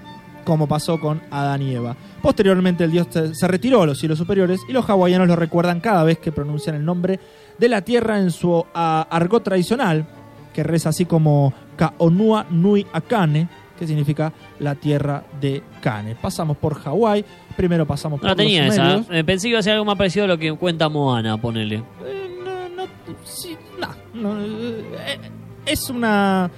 como 0.45 0.66
pasó 0.66 0.99
con 0.99 1.23
Adán 1.31 1.62
y 1.62 1.75
Eva. 1.75 1.95
Posteriormente 2.23 2.85
el 2.85 2.90
dios 2.90 3.07
se 3.33 3.47
retiró 3.49 3.83
a 3.83 3.87
los 3.87 3.99
cielos 3.99 4.19
superiores 4.19 4.61
y 4.69 4.73
los 4.73 4.85
hawaianos 4.88 5.28
lo 5.28 5.37
recuerdan 5.37 5.81
cada 5.81 6.02
vez 6.02 6.19
que 6.19 6.33
pronuncian 6.33 6.75
el 6.75 6.85
nombre 6.85 7.21
de 7.59 7.69
la 7.69 7.83
tierra 7.83 8.19
en 8.19 8.31
su 8.33 8.64
ah, 8.75 9.07
argot 9.11 9.45
tradicional, 9.45 10.07
que 10.52 10.62
reza 10.64 10.88
así 10.88 11.04
como 11.04 11.52
Kaonua 11.76 12.47
Nui 12.50 12.87
Akane, 12.93 13.49
que 13.78 13.87
significa 13.87 14.33
la 14.59 14.75
tierra 14.75 15.25
de 15.40 15.62
Kane. 15.81 16.14
Pasamos 16.14 16.57
por 16.57 16.75
Hawái, 16.75 17.25
Primero 17.57 17.87
pasamos 17.87 18.21
por 18.21 18.28
No 18.28 18.37
tenía 18.37 18.66
esa. 18.66 19.04
Eh, 19.11 19.23
pensé 19.25 19.47
que 19.47 19.50
iba 19.50 19.59
a 19.61 19.62
ser 19.62 19.75
algo 19.75 19.85
más 19.85 19.97
parecido 19.97 20.25
a 20.25 20.28
lo 20.28 20.38
que 20.38 20.52
cuenta 20.54 20.88
Moana, 20.88 21.37
ponele. 21.37 21.76
Eh, 22.04 22.31
no, 22.45 22.69
no, 22.69 22.88
sí, 23.25 23.57
no, 23.78 24.35
no, 24.35 24.40
eh, 24.40 25.19
es 25.66 25.88
una... 25.88 26.50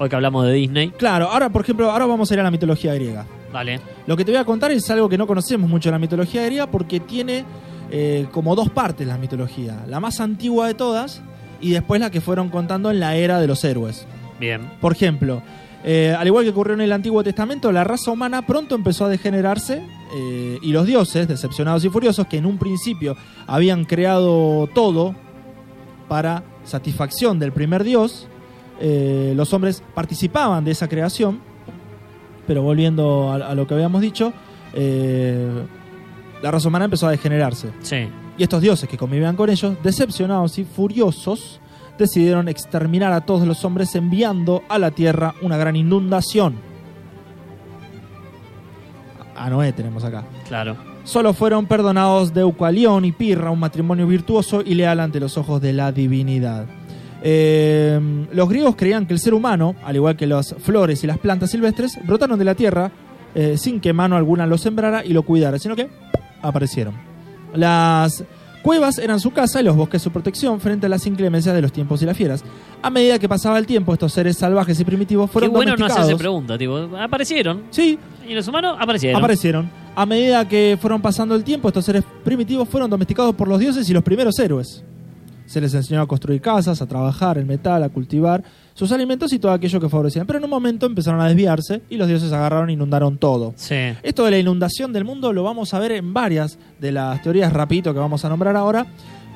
Hoy 0.00 0.08
que 0.08 0.16
hablamos 0.16 0.46
de 0.46 0.52
Disney. 0.52 0.90
Claro, 0.90 1.28
ahora 1.28 1.48
por 1.50 1.62
ejemplo, 1.62 1.90
ahora 1.90 2.06
vamos 2.06 2.30
a 2.30 2.34
ir 2.34 2.40
a 2.40 2.42
la 2.44 2.50
mitología 2.50 2.94
griega. 2.94 3.26
Vale. 3.52 3.80
Lo 4.06 4.16
que 4.16 4.24
te 4.24 4.30
voy 4.30 4.40
a 4.40 4.44
contar 4.44 4.70
es 4.72 4.88
algo 4.90 5.08
que 5.08 5.18
no 5.18 5.26
conocemos 5.26 5.68
mucho 5.68 5.88
de 5.88 5.92
la 5.92 5.98
mitología 5.98 6.44
griega 6.44 6.66
porque 6.66 7.00
tiene 7.00 7.44
eh, 7.90 8.26
como 8.32 8.54
dos 8.54 8.70
partes 8.70 9.06
la 9.06 9.18
mitología. 9.18 9.84
La 9.86 10.00
más 10.00 10.20
antigua 10.20 10.66
de 10.66 10.74
todas 10.74 11.22
y 11.60 11.70
después 11.70 12.00
la 12.00 12.10
que 12.10 12.20
fueron 12.20 12.48
contando 12.48 12.90
en 12.90 13.00
la 13.00 13.16
era 13.16 13.40
de 13.40 13.46
los 13.46 13.64
héroes. 13.64 14.06
Bien. 14.38 14.70
Por 14.80 14.92
ejemplo, 14.92 15.42
eh, 15.84 16.14
al 16.18 16.26
igual 16.26 16.44
que 16.44 16.50
ocurrió 16.50 16.74
en 16.74 16.80
el 16.80 16.92
Antiguo 16.92 17.22
Testamento, 17.22 17.70
la 17.70 17.84
raza 17.84 18.10
humana 18.10 18.42
pronto 18.46 18.74
empezó 18.74 19.04
a 19.04 19.08
degenerarse 19.08 19.82
eh, 20.14 20.58
y 20.60 20.72
los 20.72 20.86
dioses, 20.86 21.28
decepcionados 21.28 21.84
y 21.84 21.88
furiosos, 21.88 22.26
que 22.26 22.38
en 22.38 22.46
un 22.46 22.58
principio 22.58 23.16
habían 23.46 23.84
creado 23.84 24.68
todo 24.74 25.14
para 26.08 26.42
satisfacción 26.64 27.38
del 27.38 27.52
primer 27.52 27.84
dios, 27.84 28.26
eh, 28.80 29.32
los 29.36 29.52
hombres 29.52 29.82
participaban 29.94 30.64
de 30.64 30.72
esa 30.72 30.88
creación, 30.88 31.40
pero 32.46 32.62
volviendo 32.62 33.30
a, 33.30 33.36
a 33.36 33.54
lo 33.54 33.66
que 33.66 33.74
habíamos 33.74 34.00
dicho, 34.00 34.32
la 36.42 36.50
raza 36.50 36.68
humana 36.68 36.86
empezó 36.86 37.06
a 37.06 37.10
degenerarse. 37.10 37.70
Sí. 37.82 38.08
Y 38.36 38.42
estos 38.42 38.62
dioses 38.62 38.88
que 38.88 38.96
convivían 38.96 39.36
con 39.36 39.50
ellos, 39.50 39.74
decepcionados 39.82 40.58
y 40.58 40.64
furiosos, 40.64 41.60
decidieron 41.98 42.48
exterminar 42.48 43.12
a 43.12 43.22
todos 43.22 43.46
los 43.46 43.64
hombres 43.64 43.94
enviando 43.94 44.62
a 44.68 44.78
la 44.78 44.90
tierra 44.90 45.34
una 45.42 45.56
gran 45.56 45.76
inundación. 45.76 46.56
A 49.36 49.50
Noé 49.50 49.72
tenemos 49.72 50.04
acá. 50.04 50.24
Claro. 50.46 50.76
Solo 51.04 51.32
fueron 51.32 51.66
perdonados 51.66 52.34
Deucalión 52.34 53.04
y 53.04 53.12
Pirra, 53.12 53.50
un 53.50 53.60
matrimonio 53.60 54.06
virtuoso 54.06 54.62
y 54.64 54.74
leal 54.74 55.00
ante 55.00 55.20
los 55.20 55.38
ojos 55.38 55.60
de 55.60 55.72
la 55.72 55.92
divinidad. 55.92 56.66
Eh, 57.22 58.26
los 58.32 58.48
griegos 58.48 58.76
creían 58.76 59.06
que 59.06 59.14
el 59.14 59.18
ser 59.18 59.34
humano, 59.34 59.74
al 59.84 59.96
igual 59.96 60.16
que 60.16 60.26
las 60.26 60.54
flores 60.58 61.02
y 61.04 61.06
las 61.06 61.18
plantas 61.18 61.50
silvestres, 61.50 61.98
brotaron 62.06 62.38
de 62.38 62.44
la 62.44 62.54
tierra 62.54 62.90
eh, 63.34 63.56
sin 63.56 63.80
que 63.80 63.92
mano 63.92 64.16
alguna 64.16 64.46
los 64.46 64.60
sembrara 64.60 65.04
y 65.04 65.12
lo 65.12 65.22
cuidara, 65.22 65.58
sino 65.58 65.74
que 65.74 65.88
aparecieron. 66.42 66.94
Las 67.54 68.24
cuevas 68.68 68.98
eran 68.98 69.18
su 69.18 69.30
casa 69.30 69.62
y 69.62 69.64
los 69.64 69.74
bosques 69.76 70.02
su 70.02 70.10
protección 70.10 70.60
frente 70.60 70.84
a 70.84 70.88
las 70.90 71.06
inclemencias 71.06 71.54
de 71.54 71.62
los 71.62 71.72
tiempos 71.72 72.02
y 72.02 72.04
las 72.04 72.14
fieras. 72.14 72.44
A 72.82 72.90
medida 72.90 73.18
que 73.18 73.26
pasaba 73.26 73.58
el 73.58 73.64
tiempo, 73.64 73.94
estos 73.94 74.12
seres 74.12 74.36
salvajes 74.36 74.78
y 74.78 74.84
primitivos 74.84 75.30
Qué 75.30 75.32
fueron 75.32 75.52
bueno 75.54 75.74
no 75.74 75.86
hacerse 75.86 76.14
pregunta, 76.16 76.58
tipo, 76.58 76.76
aparecieron. 76.98 77.62
Sí, 77.70 77.98
Y 78.28 78.34
los 78.34 78.46
humanos 78.46 78.76
aparecieron. 78.78 79.18
aparecieron. 79.18 79.70
A 79.96 80.04
medida 80.04 80.46
que 80.46 80.76
fueron 80.78 81.00
pasando 81.00 81.34
el 81.34 81.44
tiempo, 81.44 81.68
estos 81.68 81.82
seres 81.82 82.04
primitivos 82.22 82.68
fueron 82.68 82.90
domesticados 82.90 83.34
por 83.34 83.48
los 83.48 83.58
dioses 83.58 83.88
y 83.88 83.94
los 83.94 84.02
primeros 84.02 84.38
héroes. 84.38 84.84
Se 85.48 85.60
les 85.60 85.72
enseñó 85.72 86.02
a 86.02 86.06
construir 86.06 86.40
casas, 86.40 86.80
a 86.82 86.86
trabajar 86.86 87.38
el 87.38 87.46
metal, 87.46 87.82
a 87.82 87.88
cultivar 87.88 88.44
sus 88.74 88.92
alimentos 88.92 89.32
y 89.32 89.38
todo 89.38 89.50
aquello 89.50 89.80
que 89.80 89.88
favorecían. 89.88 90.26
Pero 90.26 90.38
en 90.38 90.44
un 90.44 90.50
momento 90.50 90.84
empezaron 90.86 91.20
a 91.20 91.26
desviarse 91.26 91.80
y 91.88 91.96
los 91.96 92.06
dioses 92.06 92.30
agarraron 92.32 92.68
e 92.68 92.74
inundaron 92.74 93.16
todo. 93.18 93.54
Sí. 93.56 93.74
Esto 94.02 94.24
de 94.26 94.30
la 94.30 94.38
inundación 94.38 94.92
del 94.92 95.04
mundo 95.04 95.32
lo 95.32 95.42
vamos 95.42 95.72
a 95.72 95.78
ver 95.78 95.92
en 95.92 96.12
varias 96.12 96.58
de 96.80 96.92
las 96.92 97.22
teorías 97.22 97.52
rapidito 97.52 97.92
que 97.94 97.98
vamos 97.98 98.24
a 98.24 98.28
nombrar 98.28 98.54
ahora, 98.56 98.86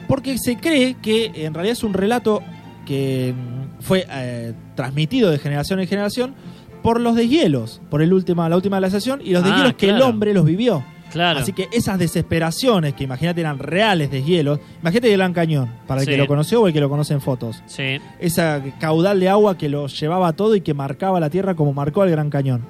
porque 0.06 0.36
se 0.38 0.56
cree 0.58 0.96
que 1.00 1.32
en 1.34 1.54
realidad 1.54 1.72
es 1.72 1.82
un 1.82 1.94
relato 1.94 2.42
que 2.86 3.32
mm, 3.34 3.80
fue 3.82 4.06
eh, 4.10 4.52
transmitido 4.74 5.30
de 5.30 5.38
generación 5.38 5.80
en 5.80 5.88
generación 5.88 6.34
por 6.82 7.00
los 7.00 7.14
deshielos, 7.16 7.80
por 7.90 8.02
el 8.02 8.12
última, 8.12 8.48
la 8.48 8.56
última 8.56 8.78
glaciación 8.80 9.20
y 9.24 9.30
los 9.30 9.42
Ah, 9.44 9.48
deshielos 9.48 9.74
que 9.74 9.88
el 9.88 10.02
hombre 10.02 10.34
los 10.34 10.44
vivió. 10.44 10.84
Claro. 11.12 11.38
Así 11.40 11.52
que 11.52 11.68
esas 11.72 11.98
desesperaciones 11.98 12.94
que 12.94 13.04
imagínate 13.04 13.40
eran 13.40 13.58
reales 13.58 14.10
deshielos, 14.10 14.58
imagínate 14.80 15.12
el 15.12 15.18
Gran 15.18 15.32
Cañón, 15.32 15.70
para 15.86 16.00
el 16.00 16.06
Sí. 16.06 16.12
que 16.12 16.16
lo 16.18 16.26
conoció 16.26 16.62
o 16.62 16.66
el 16.66 16.72
que 16.72 16.80
lo 16.80 16.88
conoce 16.88 17.12
en 17.14 17.20
fotos. 17.20 17.62
Sí. 17.66 17.98
Esa 18.18 18.62
caudal 18.80 19.20
de 19.20 19.28
agua 19.28 19.56
que 19.58 19.68
lo 19.68 19.86
llevaba 19.86 20.32
todo 20.32 20.56
y 20.56 20.60
que 20.62 20.74
marcaba 20.74 21.20
la 21.20 21.30
tierra 21.30 21.54
como 21.54 21.72
marcó 21.72 22.02
el 22.04 22.10
Gran 22.10 22.30
Cañón. 22.30 22.62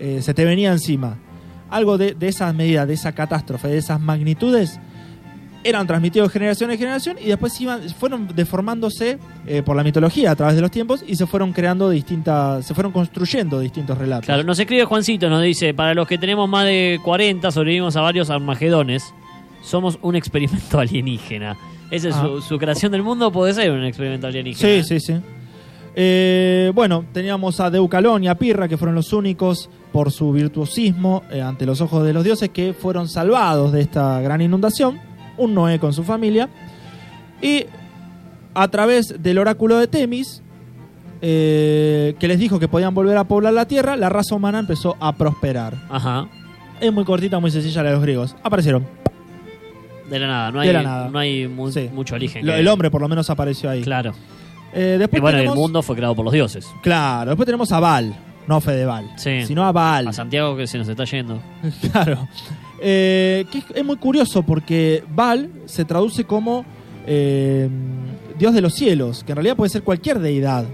Eh, 0.00 0.20
se 0.22 0.32
te 0.34 0.44
venía 0.44 0.72
encima. 0.72 1.18
Algo 1.68 1.98
de, 1.98 2.14
de 2.14 2.28
esas 2.28 2.54
medidas, 2.54 2.88
de 2.88 2.94
esa 2.94 3.12
catástrofe, 3.12 3.68
de 3.68 3.78
esas 3.78 4.00
magnitudes, 4.00 4.80
eran 5.62 5.86
transmitidos 5.86 6.28
de 6.28 6.32
generación 6.32 6.70
en 6.70 6.78
generación 6.78 7.16
y 7.22 7.26
después 7.28 7.60
iban, 7.60 7.82
fueron 7.90 8.28
deformándose 8.34 9.18
eh, 9.46 9.62
por 9.62 9.76
la 9.76 9.82
mitología 9.84 10.30
a 10.30 10.36
través 10.36 10.56
de 10.56 10.62
los 10.62 10.70
tiempos 10.70 11.04
y 11.06 11.16
se 11.16 11.26
fueron 11.26 11.52
creando 11.52 11.90
distintas, 11.90 12.64
se 12.66 12.74
fueron 12.74 12.92
construyendo 12.92 13.60
distintos 13.60 13.98
relatos. 13.98 14.26
Claro, 14.26 14.42
nos 14.44 14.58
escribe 14.58 14.84
Juancito, 14.84 15.28
nos 15.28 15.42
dice, 15.42 15.74
para 15.74 15.94
los 15.94 16.06
que 16.08 16.18
tenemos 16.18 16.48
más 16.48 16.64
de 16.64 16.98
40, 17.04 17.50
sobrevivimos 17.50 17.96
a 17.96 18.00
varios 18.00 18.30
armagedones, 18.30 19.12
somos 19.62 19.98
un 20.02 20.16
experimento 20.16 20.78
alienígena. 20.80 21.56
Esa 21.90 22.08
es 22.08 22.14
su, 22.14 22.38
Ah. 22.38 22.40
su 22.46 22.58
creación 22.58 22.92
del 22.92 23.02
mundo, 23.02 23.30
puede 23.32 23.52
ser 23.52 23.70
un 23.70 23.84
experimento 23.84 24.26
alienígena. 24.28 24.82
Sí, 24.84 25.00
sí, 25.00 25.00
sí. 25.00 25.20
Eh, 25.94 26.70
bueno, 26.74 27.04
teníamos 27.12 27.58
a 27.60 27.68
Deucalón 27.68 28.22
y 28.24 28.28
a 28.28 28.36
Pirra, 28.36 28.68
que 28.68 28.76
fueron 28.76 28.94
los 28.94 29.12
únicos, 29.12 29.68
por 29.92 30.12
su 30.12 30.30
virtuosismo 30.32 31.24
eh, 31.32 31.42
ante 31.42 31.66
los 31.66 31.80
ojos 31.80 32.04
de 32.04 32.12
los 32.12 32.22
dioses, 32.22 32.50
que 32.50 32.72
fueron 32.72 33.08
salvados 33.08 33.72
de 33.72 33.80
esta 33.80 34.20
gran 34.20 34.40
inundación. 34.40 35.00
Un 35.40 35.54
Noé 35.54 35.78
con 35.78 35.92
su 35.92 36.04
familia. 36.04 36.48
Y 37.42 37.66
a 38.54 38.68
través 38.68 39.22
del 39.22 39.38
oráculo 39.38 39.76
de 39.78 39.86
Temis, 39.88 40.42
eh, 41.22 42.14
que 42.18 42.28
les 42.28 42.38
dijo 42.38 42.58
que 42.58 42.68
podían 42.68 42.94
volver 42.94 43.16
a 43.16 43.24
poblar 43.24 43.52
la 43.52 43.66
tierra, 43.66 43.96
la 43.96 44.08
raza 44.08 44.34
humana 44.34 44.58
empezó 44.58 44.96
a 45.00 45.12
prosperar. 45.14 45.74
Ajá. 45.90 46.28
Es 46.80 46.92
muy 46.92 47.04
cortita, 47.04 47.38
muy 47.40 47.50
sencilla 47.50 47.82
la 47.82 47.90
de 47.90 47.94
los 47.96 48.02
griegos. 48.02 48.36
Aparecieron. 48.42 48.86
De 50.08 50.18
la 50.18 50.26
nada, 50.26 50.50
no 50.50 50.60
hay, 50.60 50.72
la 50.72 50.82
nada. 50.82 51.08
No 51.08 51.18
hay 51.18 51.46
mu- 51.46 51.70
Sí. 51.70 51.88
mucho 51.92 52.14
origen. 52.16 52.44
Lo- 52.44 52.52
que- 52.52 52.58
el 52.60 52.68
hombre 52.68 52.90
por 52.90 53.00
lo 53.00 53.08
menos 53.08 53.30
apareció 53.30 53.70
ahí. 53.70 53.82
Claro. 53.82 54.12
Eh, 54.72 54.96
después 54.98 55.18
Y 55.18 55.20
bueno, 55.20 55.38
el 55.38 55.50
mundo 55.50 55.82
fue 55.82 55.94
creado 55.96 56.14
por 56.14 56.24
los 56.24 56.32
dioses. 56.32 56.66
Claro, 56.82 57.30
después 57.30 57.44
tenemos 57.46 57.70
a 57.72 57.80
Baal, 57.80 58.14
no 58.46 58.60
Fedeval, 58.60 59.10
Sí. 59.16 59.44
sino 59.46 59.64
a 59.66 59.72
Baal. 59.72 60.08
A 60.08 60.12
Santiago 60.12 60.56
que 60.56 60.66
se 60.66 60.78
nos 60.78 60.88
está 60.88 61.04
yendo. 61.04 61.40
Claro. 61.92 62.28
Eh, 62.82 63.44
que 63.50 63.58
es, 63.58 63.64
es 63.74 63.84
muy 63.84 63.96
curioso 63.96 64.42
porque 64.42 65.04
Baal 65.14 65.50
se 65.66 65.84
traduce 65.84 66.24
como 66.24 66.64
eh, 67.06 67.68
Dios 68.38 68.54
de 68.54 68.60
los 68.60 68.74
cielos, 68.74 69.22
que 69.24 69.32
en 69.32 69.36
realidad 69.36 69.56
puede 69.56 69.70
ser 69.70 69.82
cualquier 69.82 70.18
deidad 70.18 70.64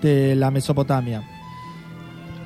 de 0.00 0.34
la 0.36 0.50
Mesopotamia. 0.50 1.22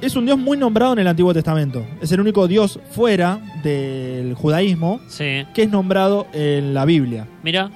Es 0.00 0.14
un 0.14 0.26
dios 0.26 0.38
muy 0.38 0.57
nombrado 0.57 0.93
en 0.93 1.00
el 1.00 1.09
Antiguo 1.09 1.35
Testamento. 1.35 1.85
Es 2.00 2.12
el 2.12 2.21
único 2.21 2.47
dios 2.47 2.78
fuera 2.93 3.40
del 3.64 4.35
judaísmo 4.35 5.00
Sí. 5.09 5.45
que 5.55 5.62
es 5.64 5.71
nombrado 5.71 6.26
en 6.33 6.73
la 6.73 6.85
Biblia. 6.85 7.26
Mira. 7.43 7.71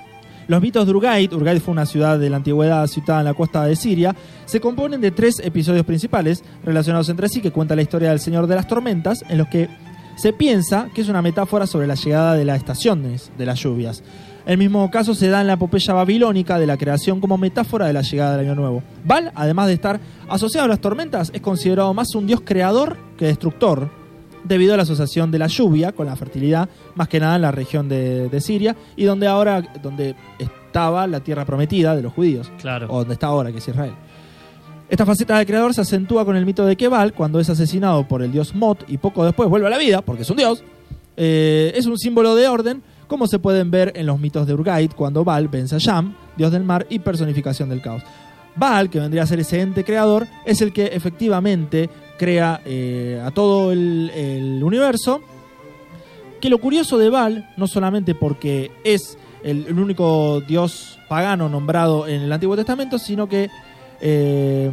Los 0.49 0.61
mitos 0.61 0.85
de 0.87 0.93
Urgait, 0.93 1.33
Urgait 1.33 1.61
fue 1.63 1.73
una 1.73 1.87
ciudad 1.87 2.19
de 2.19 2.29
la 2.29 2.37
antigüedad 2.37 2.87
situada 2.89 3.21
en 3.21 3.27
la 3.27 3.35
costa 3.35 3.65
de 3.65 3.77
Siria, 3.77 4.15
se 4.45 4.61
componen 4.61 5.01
de 5.01 5.13
tres 5.13 5.39
episodios 5.43 5.87
principales 5.87 6.43
relacionados 6.65 7.09
entre 7.09 7.29
sí 7.29 7.41
que 7.41 7.53
cuenta 7.53 7.77
la 7.77 7.83
historia 7.83 8.11
del 8.11 8.19
Señor 8.19 8.47
de 8.49 8.57
las 8.57 8.67
Tormentas, 8.67 9.25
en 9.29 9.39
los 9.39 9.47
que 9.49 9.69
se 10.17 10.33
piensa 10.33 10.89
que 10.95 11.01
es 11.01 11.09
una 11.09 11.23
metáfora 11.23 11.67
sobre 11.67 11.87
la 11.87 11.95
llegada 11.95 12.35
de 12.35 12.45
las 12.45 12.59
estaciones 12.59 13.31
de 13.39 13.47
las 13.47 13.59
lluvias. 13.61 14.03
El 14.45 14.59
mismo 14.59 14.91
caso 14.91 15.15
se 15.15 15.29
da 15.29 15.41
en 15.41 15.47
la 15.47 15.53
epopeya 15.53 15.95
babilónica 15.95 16.59
de 16.59 16.67
la 16.67 16.77
creación 16.77 17.21
como 17.21 17.39
metáfora 17.39 17.87
de 17.87 17.93
la 17.93 18.03
llegada 18.03 18.37
del 18.37 18.47
Año 18.47 18.55
Nuevo. 18.57 18.83
Baal, 19.05 19.31
además 19.37 19.69
de 19.69 19.75
estar 19.75 20.01
asociado 20.29 20.65
a 20.65 20.69
las 20.69 20.81
tormentas, 20.81 21.31
es 21.33 21.41
considerado 21.41 21.95
más 21.95 22.15
un 22.17 22.27
dios 22.27 22.41
creador 22.45 22.97
que 23.17 23.27
destructor, 23.27 23.89
debido 24.43 24.75
a 24.75 24.77
la 24.77 24.83
asociación 24.83 25.31
de 25.31 25.39
la 25.39 25.47
lluvia 25.47 25.93
con 25.93 26.07
la 26.07 26.17
fertilidad, 26.17 26.69
más 26.97 27.07
que 27.07 27.21
nada 27.21 27.37
en 27.37 27.43
la 27.43 27.53
región 27.53 27.89
de, 27.89 28.29
de 28.29 28.41
Siria, 28.41 28.75
y 28.97 29.05
donde 29.05 29.29
ahora, 29.29 29.63
donde 29.81 30.17
estaba 30.41 31.07
la 31.07 31.21
tierra 31.21 31.45
prometida 31.45 31.95
de 31.95 32.03
los 32.03 32.13
judíos, 32.13 32.51
Claro. 32.61 32.89
o 32.91 32.99
donde 32.99 33.15
está 33.15 33.29
ahora, 33.29 33.53
que 33.53 33.59
es 33.59 33.69
Israel. 33.69 33.93
Esta 34.93 35.07
faceta 35.07 35.39
del 35.39 35.47
creador 35.47 35.73
se 35.73 35.81
acentúa 35.81 36.23
con 36.27 36.37
el 36.37 36.45
mito 36.45 36.67
de 36.67 36.77
Kebal, 36.77 37.15
cuando 37.15 37.41
es 37.41 37.49
asesinado 37.49 38.07
por 38.07 38.23
el 38.23 38.31
dios 38.31 38.55
Mot 38.55 38.85
y 38.89 38.99
poco 38.99 39.25
después 39.25 39.49
vuelve 39.49 39.67
a 39.69 39.71
la 39.71 39.79
vida, 39.79 40.03
porque 40.03 40.21
es 40.21 40.29
un 40.29 40.37
dios. 40.37 40.63
Eh, 41.17 41.73
es 41.75 41.87
un 41.87 41.97
símbolo 41.97 42.35
de 42.35 42.47
orden, 42.47 42.83
como 43.07 43.27
se 43.27 43.39
pueden 43.39 43.71
ver 43.71 43.95
en 43.97 44.05
los 44.05 44.21
mitos 44.21 44.47
de 44.47 44.53
Urgait, 44.53 44.93
cuando 44.95 45.25
Baal 45.25 45.49
vence 45.49 45.77
a 45.77 45.79
Sham, 45.79 46.15
dios 46.37 46.53
del 46.53 46.65
mar 46.65 46.87
y 46.91 46.99
personificación 46.99 47.71
del 47.71 47.81
caos. 47.81 48.03
Baal, 48.55 48.91
que 48.91 49.01
vendría 49.01 49.23
a 49.23 49.27
ser 49.27 49.41
ese 49.41 49.63
ente 49.63 49.83
creador, 49.83 50.27
es 50.45 50.61
el 50.61 50.75
que 50.75 50.89
efectivamente 50.89 51.89
crea 52.19 52.61
eh, 52.67 53.19
a 53.25 53.31
todo 53.31 53.73
el, 53.73 54.61
universo. 54.63 55.23
Que 56.39 56.51
lo 56.51 56.59
curioso 56.59 56.99
de 56.99 57.09
Baal, 57.09 57.51
no 57.57 57.67
solamente 57.67 58.15
porque 58.15 58.71
es 58.85 59.17
el 59.43 59.73
único 59.73 60.43
dios 60.47 60.99
pagano 61.09 61.49
nombrado 61.49 62.07
en 62.07 62.21
el 62.21 62.33
Antiguo 62.33 62.57
Testamento, 62.57 62.99
sino 62.99 63.27
que 63.27 63.49
eh, 64.03 64.71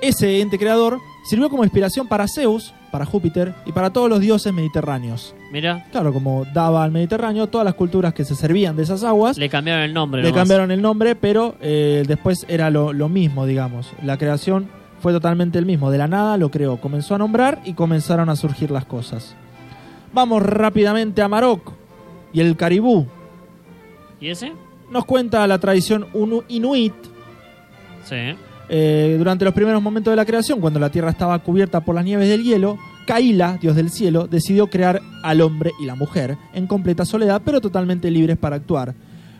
ese 0.00 0.40
ente 0.40 0.58
creador 0.58 0.98
sirvió 1.24 1.48
como 1.48 1.62
inspiración 1.62 2.08
para 2.08 2.26
Zeus, 2.26 2.74
para 2.90 3.06
Júpiter 3.06 3.54
y 3.64 3.72
para 3.72 3.90
todos 3.92 4.08
los 4.10 4.18
dioses 4.20 4.52
mediterráneos. 4.52 5.34
Mira. 5.52 5.86
Claro, 5.92 6.12
como 6.12 6.44
daba 6.52 6.82
al 6.82 6.90
Mediterráneo, 6.90 7.46
todas 7.46 7.64
las 7.64 7.74
culturas 7.74 8.12
que 8.14 8.24
se 8.24 8.34
servían 8.34 8.74
de 8.74 8.82
esas 8.82 9.04
aguas 9.04 9.36
Le 9.38 9.48
cambiaron 9.48 9.82
el 9.84 9.94
nombre. 9.94 10.22
le 10.22 10.28
nomás. 10.28 10.40
cambiaron 10.42 10.70
el 10.70 10.82
nombre, 10.82 11.14
pero 11.14 11.54
eh, 11.60 12.02
después 12.08 12.44
era 12.48 12.70
lo, 12.70 12.92
lo 12.92 13.08
mismo, 13.08 13.46
digamos. 13.46 13.92
La 14.02 14.18
creación 14.18 14.68
fue 15.00 15.12
totalmente 15.12 15.58
el 15.58 15.66
mismo. 15.66 15.90
De 15.90 15.98
la 15.98 16.08
nada 16.08 16.36
lo 16.36 16.50
creó, 16.50 16.78
comenzó 16.78 17.14
a 17.14 17.18
nombrar 17.18 17.60
y 17.64 17.74
comenzaron 17.74 18.28
a 18.28 18.36
surgir 18.36 18.70
las 18.70 18.84
cosas. 18.84 19.34
Vamos 20.12 20.42
rápidamente 20.42 21.22
a 21.22 21.28
Marok 21.28 21.72
y 22.32 22.40
el 22.40 22.56
caribú. 22.56 23.06
¿Y 24.20 24.28
ese? 24.28 24.52
Nos 24.90 25.04
cuenta 25.04 25.46
la 25.46 25.58
tradición 25.58 26.06
inuit 26.48 26.92
Sí. 28.04 28.34
Eh, 28.68 29.16
durante 29.18 29.44
los 29.44 29.54
primeros 29.54 29.82
momentos 29.82 30.12
de 30.12 30.16
la 30.16 30.24
creación, 30.24 30.60
cuando 30.60 30.80
la 30.80 30.90
tierra 30.90 31.10
estaba 31.10 31.38
cubierta 31.40 31.80
por 31.80 31.94
las 31.94 32.04
nieves 32.04 32.28
del 32.28 32.42
hielo, 32.42 32.78
Kaila, 33.06 33.58
dios 33.60 33.74
del 33.74 33.90
cielo, 33.90 34.28
decidió 34.28 34.68
crear 34.68 35.00
al 35.22 35.40
hombre 35.40 35.72
y 35.80 35.86
la 35.86 35.94
mujer 35.94 36.38
en 36.54 36.66
completa 36.66 37.04
soledad, 37.04 37.42
pero 37.44 37.60
totalmente 37.60 38.10
libres 38.10 38.38
para 38.38 38.56
actuar. 38.56 38.94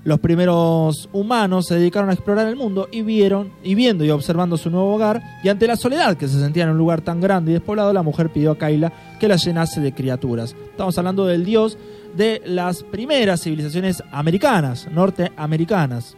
Los 0.05 0.19
primeros 0.19 1.09
humanos 1.13 1.67
se 1.69 1.77
dedicaron 1.77 2.11
a 2.11 2.15
explorar 2.15 2.49
el 2.49 2.57
mundo 2.57 2.89
y 2.91 3.03
vieron, 3.03 3.53
y 3.63 3.77
viendo 3.77 4.05
y 4.05 4.11
observando 4.11 4.57
su 4.57 4.69
nuevo 4.69 4.93
hogar, 4.93 5.23
y 5.45 5.49
ante 5.49 5.69
la 5.69 5.77
soledad 5.77 6.17
que 6.17 6.27
se 6.27 6.41
sentía 6.41 6.65
en 6.65 6.71
un 6.71 6.79
lugar 6.79 7.03
tan 7.03 7.21
grande 7.21 7.53
y 7.53 7.55
despoblado, 7.55 7.93
la 7.93 8.03
mujer 8.03 8.31
pidió 8.31 8.51
a 8.51 8.59
Kaila 8.59 8.93
que 9.21 9.29
la 9.29 9.37
llenase 9.37 9.81
de 9.81 9.95
criaturas. 9.95 10.57
Estamos 10.71 10.99
hablando 10.99 11.25
del 11.27 11.45
dios 11.45 11.79
de 12.17 12.43
las 12.45 12.83
primeras 12.83 13.43
civilizaciones 13.43 14.03
americanas, 14.11 14.89
norteamericanas, 14.91 16.17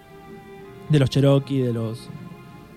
de 0.89 0.99
los 0.99 1.11
Cherokee, 1.11 1.61
de 1.61 1.73
los 1.73 2.09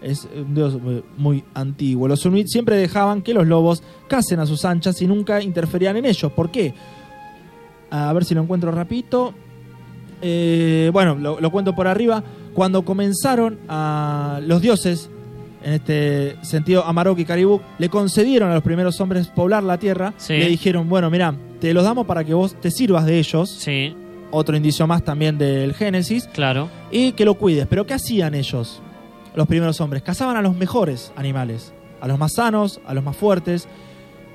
es 0.01 0.27
un 0.36 0.54
dios 0.56 0.77
muy- 1.18 1.44
antiguo. 1.54 2.08
Los 2.08 2.25
Inuit 2.25 2.48
siempre 2.48 2.75
dejaban 2.77 3.22
que 3.22 3.34
los 3.34 3.48
lobos 3.48 3.82
casen 4.08 4.39
a 4.39 4.46
sus 4.46 4.63
anchas 4.66 5.01
y 5.01 5.08
nunca 5.08 5.42
interferían 5.42 5.98
en 5.98 6.06
ellos. 6.06 6.32
¿Por 6.32 6.51
qué? 6.51 6.74
A 7.89 8.12
ver 8.13 8.25
si 8.25 8.36
lo 8.36 8.42
encuentro 8.42 8.72
rapidito. 8.72 9.34
Eh, 10.22 10.89
bueno, 10.94 11.16
lo, 11.16 11.39
lo 11.39 11.51
cuento 11.51 11.74
por 11.75 11.88
arriba. 11.88 12.24
Cuando 12.54 12.84
comenzaron 12.84 13.60
a 13.70 14.39
los 14.44 14.62
dioses, 14.62 15.10
en 15.63 15.74
este 15.74 16.36
sentido 16.44 16.84
Amarok 16.86 17.20
y 17.20 17.25
Caribú, 17.25 17.62
le 17.77 17.89
concedieron 17.89 18.50
a 18.50 18.56
los 18.56 18.63
primeros 18.63 19.00
hombres 19.00 19.27
poblar 19.27 19.63
la 19.63 19.77
tierra, 19.77 20.13
Sí. 20.18 20.34
le 20.34 20.48
dijeron, 20.48 20.89
bueno, 20.89 21.10
mira, 21.10 21.36
te 21.60 21.74
los 21.74 21.84
damos 21.84 22.06
para 22.08 22.24
que 22.24 22.34
vos 22.34 22.56
te 22.60 22.72
sirvas 22.72 23.06
de 23.06 23.20
ellos. 23.20 23.50
Sí, 23.50 23.96
Otro 24.32 24.58
indicio 24.58 24.86
más 24.88 25.04
también 25.04 25.38
del 25.38 25.74
Génesis 25.74 26.27
claro. 26.34 26.68
y 26.92 27.13
que 27.13 27.24
lo 27.24 27.36
cuides. 27.36 27.66
Pero 27.68 27.86
¿qué 27.86 27.94
hacían 27.94 28.34
ellos, 28.36 28.82
los 29.38 29.48
primeros 29.48 29.79
hombres? 29.79 30.03
Cazaban 30.03 30.36
a 30.36 30.41
los 30.41 30.56
mejores 30.58 31.13
animales, 31.15 31.72
a 32.01 32.08
los 32.08 32.20
más 32.20 32.34
sanos, 32.34 32.82
a 32.86 32.94
los 32.94 33.03
más 33.03 33.15
fuertes, 33.15 33.67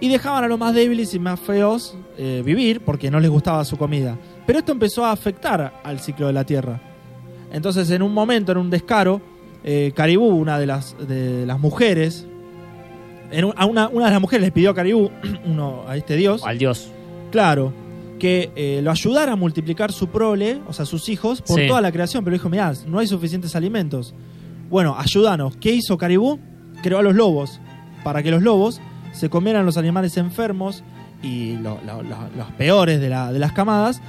y 0.01 0.09
dejaban 0.09 0.43
a 0.45 0.49
los 0.49 0.59
más 0.59 0.75
débiles 0.75 1.13
y 1.15 1.19
más 1.19 1.39
feos 1.39 1.95
eh, 2.17 2.43
vivir 2.45 2.81
porque 2.81 3.11
no 3.11 3.21
les 3.21 3.31
gustaba 3.31 3.65
su 3.65 3.77
comida. 3.77 4.17
Pero 4.47 4.59
esto 4.61 4.73
empezó 4.73 5.05
a 5.05 5.13
afectar 5.13 5.81
al 5.85 6.01
ciclo 6.01 6.27
de 6.27 6.33
la 6.33 6.45
Tierra. 6.45 6.81
Entonces, 7.53 7.91
en 7.91 8.03
un 8.03 8.13
momento, 8.15 8.51
en 8.53 8.59
un 8.59 8.71
descaro, 8.71 9.21
eh, 9.63 9.93
Caribú, 9.95 10.27
una 10.27 10.59
de 10.59 10.67
las, 10.67 10.97
de 11.07 11.47
las 11.47 11.61
mujeres, 11.61 12.27
en 13.31 13.45
un- 13.45 13.55
a 13.57 13.67
una, 13.67 13.89
una 13.89 14.07
de 14.07 14.11
las 14.13 14.21
mujeres 14.21 14.43
les 14.43 14.53
pidió 14.53 14.71
a 14.71 14.75
Caribú, 14.75 15.11
uno, 15.45 15.83
a 15.87 15.97
este 15.97 16.17
dios, 16.17 16.43
Al 16.45 16.59
dios. 16.59 16.91
Claro, 17.31 17.73
que 18.19 18.51
eh, 18.57 18.81
lo 18.83 18.91
ayudara 18.91 19.33
a 19.33 19.37
multiplicar 19.37 19.91
su 19.93 20.09
prole, 20.09 20.61
o 20.69 20.73
sea, 20.73 20.85
sus 20.85 21.09
hijos, 21.09 21.43
por 21.43 21.61
Sí. 21.61 21.67
toda 21.69 21.81
la 21.81 21.93
creación. 21.93 22.25
Pero 22.25 22.35
dijo, 22.35 22.49
mirá, 22.49 22.73
no 22.87 22.99
hay 22.99 23.07
suficientes 23.07 23.55
alimentos. 23.57 24.15
Bueno, 24.73 24.97
ayúdanos. 24.99 25.57
¿Qué 25.59 25.71
hizo 25.73 25.99
Caribú? 25.99 26.41
Creó 26.83 26.99
a 26.99 27.03
los 27.03 27.15
lobos, 27.15 27.61
para 28.03 28.23
que 28.23 28.31
los 28.31 28.43
lobos 28.43 28.81
se 29.13 29.29
comieran 29.29 29.67
los 29.67 29.77
animales 29.77 30.17
enfermos 30.17 30.83
y 31.23 31.57
lo- 31.59 31.79
lo- 31.87 32.03
lo- 32.03 32.29
los 32.37 32.51
peores 32.57 32.99
de, 32.99 33.11
la- 33.11 33.31
de 33.33 33.39
las 33.39 33.53
camadas 33.53 34.01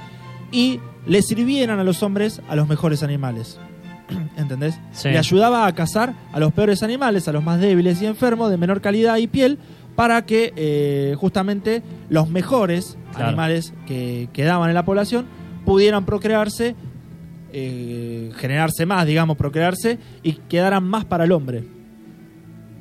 y 0.50 0.80
le 1.06 1.20
sirvieran 1.20 1.78
a 1.80 1.84
los 1.84 2.02
hombres 2.02 2.40
a 2.48 2.56
los 2.56 2.66
mejores 2.66 3.02
animales. 3.02 3.60
¿Entendés? 4.38 4.80
Sí. 4.92 5.10
Le 5.10 5.18
ayudaba 5.18 5.66
a 5.66 5.74
cazar 5.74 6.14
a 6.32 6.40
los 6.40 6.52
peores 6.54 6.82
animales, 6.82 7.28
a 7.28 7.32
los 7.32 7.44
más 7.44 7.60
débiles 7.60 8.00
y 8.00 8.06
enfermos, 8.06 8.48
de 8.50 8.56
menor 8.56 8.80
calidad 8.80 9.18
y 9.18 9.26
piel, 9.26 9.58
para 9.94 10.24
que 10.24 10.54
eh, 10.56 11.14
justamente 11.18 11.82
los 12.08 12.30
mejores 12.30 12.96
Claro. 13.12 13.28
animales 13.28 13.74
que 13.86 14.30
quedaban 14.32 14.70
en 14.70 14.74
la 14.74 14.84
población 14.86 15.26
pudieran 15.66 16.04
procrearse, 16.06 16.74
eh, 17.56 18.30
generarse 18.36 18.84
más, 18.84 19.06
digamos, 19.06 19.36
procrearse 19.36 19.98
y 20.22 20.32
quedaran 20.32 20.82
más 20.84 21.04
para 21.04 21.24
el 21.24 21.32
hombre. 21.32 21.62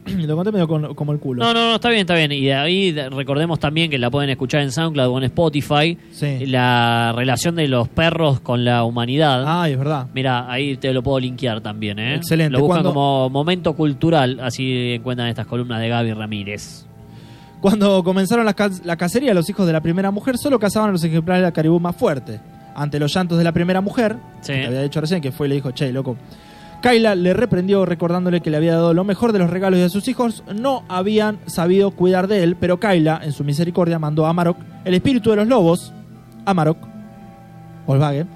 Lo 0.18 0.36
conté 0.36 0.52
medio 0.52 0.68
con- 0.68 0.96
como 0.96 1.14
el 1.14 1.20
culo. 1.20 1.42
No, 1.44 1.54
no, 1.54 1.70
no, 1.70 1.76
está 1.76 1.88
bien, 1.90 2.02
está 2.02 2.16
bien. 2.16 2.32
Y 2.34 2.42
de 2.46 2.54
ahí 2.56 2.92
de- 2.92 3.10
recordemos 3.10 3.58
también 3.60 3.90
que 3.90 3.98
la 3.98 4.12
pueden 4.12 4.30
escuchar 4.30 4.62
en 4.62 4.72
SoundCloud 4.72 5.08
o 5.14 5.18
en 5.20 5.24
Spotify. 5.26 5.98
Sí. 6.12 6.46
La 6.48 7.14
relación 7.16 7.56
de 7.56 7.68
los 7.70 7.88
perros 7.88 8.42
con 8.42 8.66
la 8.66 8.84
humanidad. 8.84 9.44
Ah, 9.48 9.70
es 9.70 9.78
verdad. 9.78 10.08
Mira, 10.14 10.52
ahí 10.52 10.76
te 10.76 10.92
lo 10.92 11.02
puedo 11.04 11.20
linkear 11.22 11.62
también, 11.62 12.00
¿eh? 12.00 12.16
Excelente. 12.16 12.52
Lo 12.58 12.66
buscan 12.66 12.84
como 12.84 13.30
momento 13.30 13.74
cultural, 13.76 14.40
así 14.42 14.94
encuentran 14.96 15.30
estas 15.30 15.48
columnas 15.48 15.80
de 15.80 15.88
Gaby 15.88 16.12
Ramírez. 16.14 16.86
Cuando 17.62 18.04
comenzaron 18.04 18.44
la, 18.46 18.54
la 18.84 18.98
cacería, 18.98 19.34
los 19.34 19.50
hijos 19.50 19.66
de 19.66 19.72
la 19.72 19.80
primera 19.80 20.12
mujer 20.12 20.38
solo 20.38 20.60
cazaban 20.60 20.90
a 20.90 20.92
los 20.92 21.04
ejemplares 21.06 21.44
de 21.44 21.48
la 21.48 21.54
caribú 21.54 21.80
más 21.80 21.96
fuerte. 21.96 22.42
Ante 22.76 23.00
los 23.00 23.14
llantos 23.14 23.38
de 23.38 23.44
la 23.44 23.52
primera 23.52 23.82
mujer, 23.82 24.16
Sí. 24.42 24.54
que 24.54 24.66
había 24.68 24.82
dicho 24.82 25.00
recién, 25.02 25.22
que 25.22 25.32
fue 25.32 25.48
y 25.48 25.50
le 25.50 25.56
dijo, 25.56 25.72
che, 25.72 25.92
loco. 25.92 26.18
Kaila 26.82 27.16
le 27.16 27.34
reprendió 27.34 27.86
recordándole 27.86 28.42
que 28.42 28.50
le 28.50 28.58
había 28.58 28.74
dado 28.74 28.94
lo 28.94 29.04
mejor 29.06 29.32
de 29.32 29.40
los 29.40 29.50
regalos 29.50 29.80
y 29.80 29.84
a 29.84 29.90
sus 29.90 30.06
hijos 30.10 30.44
no 30.54 30.84
habían 30.90 31.38
sabido 31.46 31.92
cuidar 31.92 32.28
de 32.28 32.44
él, 32.44 32.58
pero 32.60 32.78
Kaila, 32.80 33.22
en 33.24 33.32
su 33.32 33.44
misericordia, 33.46 34.00
mandó 34.00 34.26
a 34.26 34.30
Amarok, 34.32 34.58
el 34.84 34.94
espíritu 34.94 35.30
de 35.30 35.38
los 35.38 35.48
lobos, 35.48 35.94
Amarok, 36.46 36.78
Volkswagen, 37.88 38.28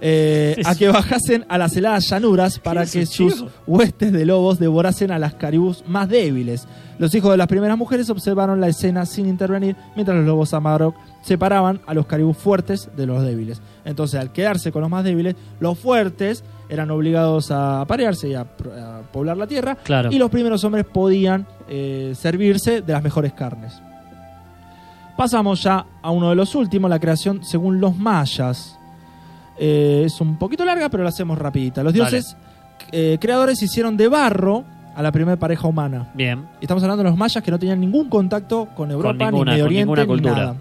eh, 0.00 0.60
a 0.64 0.74
que 0.74 0.88
bajasen 0.88 1.44
a 1.48 1.58
las 1.58 1.76
heladas 1.76 2.08
llanuras 2.08 2.58
para 2.58 2.84
que 2.86 3.06
sus 3.06 3.44
huestes 3.66 4.12
de 4.12 4.26
lobos 4.26 4.58
devorasen 4.58 5.10
a 5.10 5.18
las 5.18 5.34
caribús 5.34 5.82
más 5.86 6.08
débiles. 6.08 6.66
Los 6.98 7.14
hijos 7.14 7.30
de 7.30 7.36
las 7.36 7.46
primeras 7.46 7.76
mujeres 7.76 8.08
observaron 8.10 8.60
la 8.60 8.68
escena 8.68 9.04
sin 9.06 9.26
intervenir, 9.26 9.76
mientras 9.94 10.16
los 10.16 10.26
lobos 10.26 10.54
Amarok 10.54 10.94
separaban 11.22 11.80
a 11.86 11.92
los 11.94 12.06
caribús 12.06 12.36
fuertes 12.36 12.88
de 12.96 13.06
los 13.06 13.22
débiles. 13.22 13.60
Entonces, 13.84 14.18
al 14.20 14.32
quedarse 14.32 14.72
con 14.72 14.80
los 14.82 14.90
más 14.90 15.04
débiles, 15.04 15.34
los 15.60 15.78
fuertes 15.78 16.42
eran 16.68 16.90
obligados 16.90 17.50
a 17.50 17.80
aparearse 17.82 18.28
y 18.30 18.34
a 18.34 18.44
poblar 19.12 19.36
la 19.36 19.46
tierra, 19.46 19.76
Claro. 19.84 20.10
y 20.10 20.18
los 20.18 20.30
primeros 20.30 20.64
hombres 20.64 20.84
podían 20.84 21.46
eh, 21.68 22.12
servirse 22.16 22.80
de 22.80 22.92
las 22.92 23.02
mejores 23.02 23.32
carnes. 23.34 23.74
Pasamos 25.16 25.62
ya 25.62 25.86
a 26.02 26.10
uno 26.10 26.30
de 26.30 26.36
los 26.36 26.54
últimos, 26.54 26.90
la 26.90 26.98
creación 26.98 27.42
según 27.44 27.80
los 27.80 27.96
mayas. 27.96 28.75
Eh, 29.58 30.02
es 30.06 30.20
un 30.20 30.38
poquito 30.38 30.64
larga, 30.64 30.88
pero 30.88 31.02
la 31.02 31.08
hacemos 31.10 31.38
rapidita. 31.38 31.82
Los 31.82 31.92
dioses 31.94 32.36
eh, 32.92 33.18
creadores 33.20 33.62
hicieron 33.62 33.96
de 33.96 34.08
barro 34.08 34.64
a 34.94 35.02
la 35.02 35.12
primera 35.12 35.36
pareja 35.38 35.66
humana. 35.68 36.10
Bien. 36.14 36.44
Estamos 36.60 36.82
hablando 36.82 37.02
de 37.04 37.10
los 37.10 37.18
mayas 37.18 37.42
que 37.42 37.50
no 37.50 37.58
tenían 37.58 37.80
ningún 37.80 38.08
contacto 38.08 38.68
con 38.76 38.90
Europa, 38.90 39.08
ninguna- 39.32 39.52
ni 39.52 39.56
Medio 39.56 39.64
con 39.64 39.72
Oriente, 39.72 39.92
ni 40.06 40.20
nada. 40.40 40.56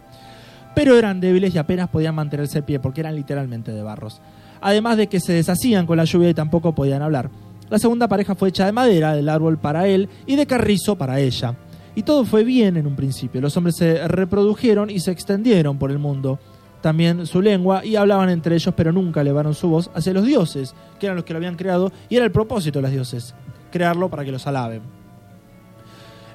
Pero 0.73 0.97
eran 0.97 1.21
débiles 1.21 1.55
y 1.55 1.57
apenas 1.57 1.87
podían 1.89 2.15
mantenerse 2.15 2.59
de 2.59 2.63
pie 2.63 2.79
porque 2.79 2.99
eran 3.01 3.15
literalmente 3.15 3.71
de 3.71 3.81
barros. 3.81 4.21
Además 4.61 4.97
de 4.97 5.07
que 5.07 5.19
se 5.19 5.31
deshacían 5.33 5.85
con 5.85 5.97
la 5.97 6.03
lluvia 6.03 6.29
y 6.29 6.33
tampoco 6.33 6.73
podían 6.75 7.01
hablar. 7.01 7.29
La 7.69 7.79
segunda 7.79 8.07
pareja 8.07 8.35
fue 8.35 8.49
hecha 8.49 8.65
de 8.65 8.71
madera 8.73 9.13
del 9.15 9.29
árbol 9.29 9.57
para 9.57 9.87
él 9.87 10.09
y 10.25 10.35
de 10.35 10.45
carrizo 10.45 10.97
para 10.97 11.19
ella. 11.19 11.55
Y 11.95 12.03
todo 12.03 12.25
fue 12.25 12.43
bien 12.43 12.75
en 12.75 12.87
un 12.87 12.95
principio. 12.95 13.39
Los 13.39 13.55
hombres 13.55 13.77
se 13.77 14.05
reprodujeron 14.07 14.89
y 14.89 14.99
se 14.99 15.11
extendieron 15.11 15.77
por 15.77 15.91
el 15.91 15.97
mundo. 15.99 16.39
También 16.85 17.25
su 17.25 17.41
lengua 17.41 17.83
y 17.83 17.95
hablaban 17.95 18.29
entre 18.29 18.53
ellos, 18.53 18.71
pero 18.77 18.91
nunca 18.91 19.21
elevaron 19.21 19.55
su 19.55 19.67
voz 19.67 19.89
hacia 19.95 20.13
los 20.13 20.23
dioses, 20.23 20.75
que 20.99 21.07
eran 21.07 21.15
los 21.15 21.25
que 21.25 21.33
lo 21.33 21.37
habían 21.37 21.55
creado, 21.55 21.91
y 22.09 22.15
era 22.15 22.25
el 22.25 22.31
propósito 22.31 22.77
de 22.77 22.83
los 22.83 22.91
dioses, 22.91 23.33
crearlo 23.71 24.07
para 24.07 24.23
que 24.23 24.31
los 24.31 24.45
alaben. 24.45 24.83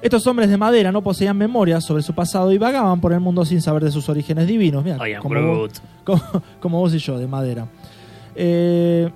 Estos 0.01 0.27
hombres 0.27 0.49
de 0.49 0.57
madera 0.57 0.91
no 0.91 1.01
poseían 1.01 1.37
memoria 1.37 1.79
sobre 1.79 2.03
su 2.03 2.13
pasado 2.13 2.51
y 2.51 2.57
vagaban 2.57 2.99
por 2.99 3.13
el 3.13 3.21
mundo 3.21 3.45
sin 3.45 3.61
saber 3.61 3.81
de 3.81 3.91
sus 3.91 4.09
orígenes 4.09 4.45
divinos. 4.45 4.85
Am 4.85 5.21
como, 5.21 5.35
vos, 5.35 5.41
Groot. 5.41 5.71
como, 6.03 6.21
como 6.59 6.79
vos 6.79 6.93
y 6.93 6.97
yo, 6.97 7.17
de 7.17 7.27
madera. 7.27 7.69
Eh, 8.35 9.09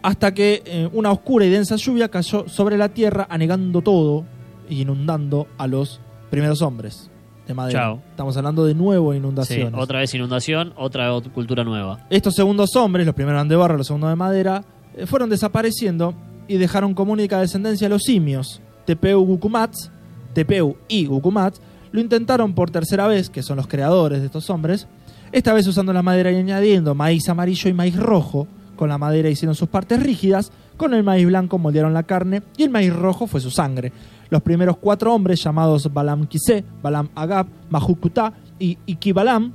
hasta 0.00 0.32
que 0.32 0.62
eh, 0.64 0.88
una 0.94 1.12
oscura 1.12 1.44
y 1.44 1.50
densa 1.50 1.76
lluvia 1.76 2.08
cayó 2.08 2.48
sobre 2.48 2.78
la 2.78 2.88
tierra, 2.88 3.26
anegando 3.28 3.82
todo 3.82 4.24
y 4.70 4.80
inundando 4.80 5.48
a 5.58 5.66
los 5.66 6.00
primeros 6.30 6.62
hombres 6.62 7.09
de 7.50 7.54
madera. 7.54 7.78
Chao. 7.80 8.02
Estamos 8.10 8.36
hablando 8.36 8.64
de 8.64 8.74
nuevo 8.74 9.14
inundaciones. 9.14 9.72
otra 9.76 10.00
vez 10.00 10.14
inundación, 10.14 10.72
otra 10.76 11.12
ot- 11.12 11.30
cultura 11.32 11.64
nueva. 11.64 12.06
Estos 12.10 12.34
segundos 12.34 12.74
hombres, 12.76 13.06
los 13.06 13.14
primeros 13.14 13.36
eran 13.38 13.48
de 13.48 13.56
barro, 13.56 13.76
los 13.76 13.86
segundos 13.86 14.10
de 14.10 14.16
madera, 14.16 14.64
eh, 14.96 15.06
fueron 15.06 15.30
desapareciendo 15.30 16.14
y 16.48 16.56
dejaron 16.56 16.94
como 16.94 17.12
única 17.12 17.38
descendencia 17.40 17.86
a 17.86 17.90
los 17.90 18.02
simios. 18.02 18.60
Tepeu 18.86 19.20
Gukumats, 19.24 19.90
Tepeu 20.34 20.76
y 20.88 21.06
Gukumats, 21.06 21.60
lo 21.92 22.00
intentaron 22.00 22.54
por 22.54 22.70
tercera 22.70 23.06
vez, 23.06 23.30
que 23.30 23.42
son 23.42 23.56
los 23.56 23.66
creadores 23.66 24.20
de 24.20 24.26
estos 24.26 24.48
hombres, 24.50 24.86
esta 25.32 25.52
vez 25.52 25.66
usando 25.66 25.92
la 25.92 26.02
madera 26.02 26.30
y 26.32 26.36
añadiendo 26.36 26.94
maíz 26.94 27.28
amarillo 27.28 27.68
y 27.68 27.72
maíz 27.72 27.96
rojo. 27.96 28.48
Con 28.76 28.88
la 28.88 28.96
madera 28.98 29.28
hicieron 29.28 29.54
sus 29.54 29.68
partes 29.68 30.02
rígidas, 30.02 30.50
con 30.80 30.94
el 30.94 31.02
maíz 31.02 31.26
blanco 31.26 31.58
moldearon 31.58 31.92
la 31.92 32.04
carne 32.04 32.42
y 32.56 32.62
el 32.62 32.70
maíz 32.70 32.90
rojo 32.90 33.26
fue 33.26 33.38
su 33.38 33.50
sangre. 33.50 33.92
Los 34.30 34.40
primeros 34.40 34.78
cuatro 34.78 35.12
hombres 35.12 35.44
llamados 35.44 35.92
Balam 35.92 36.26
Kisé, 36.26 36.64
Balam 36.82 37.10
Agab, 37.14 37.46
Mahukutá 37.68 38.32
y 38.58 38.78
Ikibalam 38.86 39.52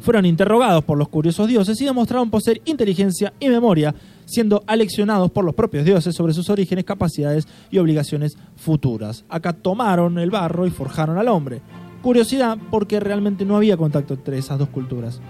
fueron 0.00 0.26
interrogados 0.26 0.82
por 0.82 0.98
los 0.98 1.08
curiosos 1.08 1.46
dioses 1.46 1.80
y 1.80 1.84
demostraron 1.84 2.30
poseer 2.30 2.60
inteligencia 2.64 3.32
y 3.38 3.48
memoria, 3.48 3.94
siendo 4.24 4.64
aleccionados 4.66 5.30
por 5.30 5.44
los 5.44 5.54
propios 5.54 5.84
dioses 5.84 6.16
sobre 6.16 6.34
sus 6.34 6.50
orígenes, 6.50 6.84
capacidades 6.84 7.46
y 7.70 7.78
obligaciones 7.78 8.36
futuras. 8.56 9.24
Acá 9.28 9.52
tomaron 9.52 10.18
el 10.18 10.30
barro 10.30 10.66
y 10.66 10.70
forjaron 10.70 11.16
al 11.16 11.28
hombre. 11.28 11.60
Curiosidad 12.02 12.58
porque 12.72 12.98
realmente 12.98 13.44
no 13.44 13.56
había 13.56 13.76
contacto 13.76 14.14
entre 14.14 14.38
esas 14.38 14.58
dos 14.58 14.70
culturas. 14.70 15.20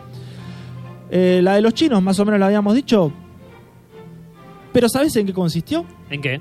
Eh, 1.11 1.41
la 1.43 1.57
de 1.57 1.61
los 1.61 1.75
chinos, 1.75 2.03
más 2.03 2.19
o 2.21 2.25
menos 2.25 2.41
la 2.41 2.47
habíamos 2.47 2.75
dicho. 2.75 3.13
Pero 4.73 4.89
¿sabes 4.89 5.15
en 5.17 5.27
qué 5.27 5.33
consistió? 5.33 5.85
¿En 6.11 6.21
qué? 6.21 6.41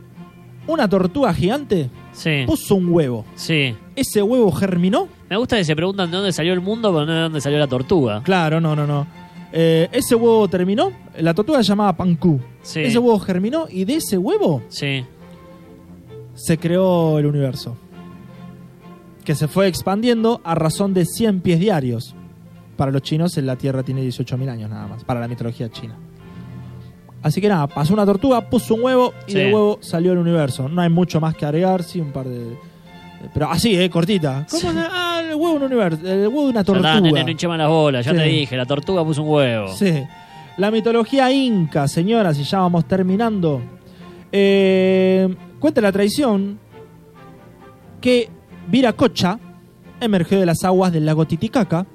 Una 0.68 0.88
tortuga 0.88 1.34
gigante 1.34 1.90
Sí. 2.12 2.44
puso 2.46 2.76
un 2.76 2.90
huevo. 2.90 3.26
Sí. 3.36 3.76
Ese 3.96 4.22
huevo 4.22 4.52
germinó. 4.52 5.08
Me 5.30 5.38
gusta 5.38 5.58
que 5.58 5.64
se 5.64 5.76
preguntan 5.76 6.12
de 6.12 6.18
dónde 6.18 6.32
salió 6.32 6.54
el 6.54 6.62
mundo, 6.62 6.92
pero 6.94 7.06
no 7.06 7.14
de 7.14 7.22
dónde 7.22 7.42
salió 7.42 7.58
la 7.60 7.68
tortuga. 7.68 8.22
Claro, 8.24 8.60
no, 8.62 8.76
no, 8.76 8.86
no. 8.86 9.08
Eh, 9.52 9.90
ese 9.92 10.14
huevo 10.16 10.48
terminó. 10.48 10.92
La 11.18 11.34
tortuga 11.34 11.60
se 11.64 11.70
llamaba 11.70 11.94
Panku. 11.94 12.40
Sí. 12.62 12.82
Ese 12.82 13.00
huevo 13.00 13.18
germinó 13.20 13.66
y 13.70 13.86
de 13.86 13.96
ese 13.96 14.18
huevo 14.18 14.62
Sí. 14.70 15.04
se 16.36 16.58
creó 16.58 17.18
el 17.20 17.26
universo. 17.26 17.76
Que 19.24 19.34
se 19.36 19.48
fue 19.48 19.68
expandiendo 19.68 20.42
a 20.44 20.56
razón 20.56 20.94
de 20.94 21.06
100 21.06 21.42
pies 21.42 21.60
diarios. 21.60 22.16
Para 22.78 22.92
los 22.92 23.02
chinos, 23.02 23.36
la 23.38 23.56
Tierra 23.56 23.84
tiene 23.84 24.02
18.000 24.04 24.50
años 24.50 24.70
nada 24.70 24.88
más, 24.88 25.04
para 25.04 25.20
la 25.20 25.28
mitología 25.28 25.70
china. 25.70 25.96
Así 27.22 27.42
que 27.42 27.50
nada, 27.50 27.68
pasó 27.68 27.94
una 27.94 28.06
tortuga, 28.06 28.50
puso 28.50 28.76
un 28.76 28.84
huevo 28.84 29.14
y 29.28 29.32
Sí. 29.32 29.38
del 29.38 29.54
huevo 29.54 29.78
salió 29.82 30.14
el 30.14 30.18
universo. 30.20 30.70
No 30.70 30.82
hay 30.82 30.90
mucho 30.90 31.20
más 31.20 31.36
que 31.36 31.46
agregar, 31.46 31.84
sí, 31.84 32.00
un 32.00 32.12
par 32.12 32.28
de. 32.28 32.58
Pero 33.34 33.50
así, 33.52 33.76
eh, 33.78 33.90
cortita. 33.90 34.46
¿Cómo? 34.50 34.62
Sí. 34.62 34.68
Ah, 34.78 35.22
el 35.22 35.36
huevo 35.36 35.50
de 35.50 35.56
un 35.58 35.64
universo. 35.64 36.00
El 36.08 36.28
huevo 36.30 36.44
de 36.44 36.50
una 36.50 36.54
Ya 36.54 36.60
está, 36.62 36.74
tortuga. 36.74 37.02
nene, 37.02 37.58
las 37.58 37.68
bolas, 37.68 38.06
ya 38.06 38.12
Sí. 38.12 38.18
te 38.18 38.24
dije, 38.24 38.56
la 38.58 38.66
tortuga 38.66 39.04
puso 39.04 39.24
un 39.24 39.30
huevo. 39.30 39.68
Sí. 39.76 39.94
La 40.58 40.72
mitología 40.72 41.30
inca, 41.32 41.88
señoras, 41.90 42.38
y 42.40 42.44
ya 42.44 42.60
vamos 42.60 42.86
terminando. 42.86 43.62
Eh, 44.32 45.34
cuenta 45.60 45.82
la 45.82 45.92
tradición 45.92 46.60
que 48.02 48.30
Viracocha 48.68 49.40
emergió 50.00 50.40
de 50.40 50.46
las 50.46 50.64
aguas 50.64 50.92
del 50.94 51.06
lago 51.06 51.26
Titicaca, 51.26 51.86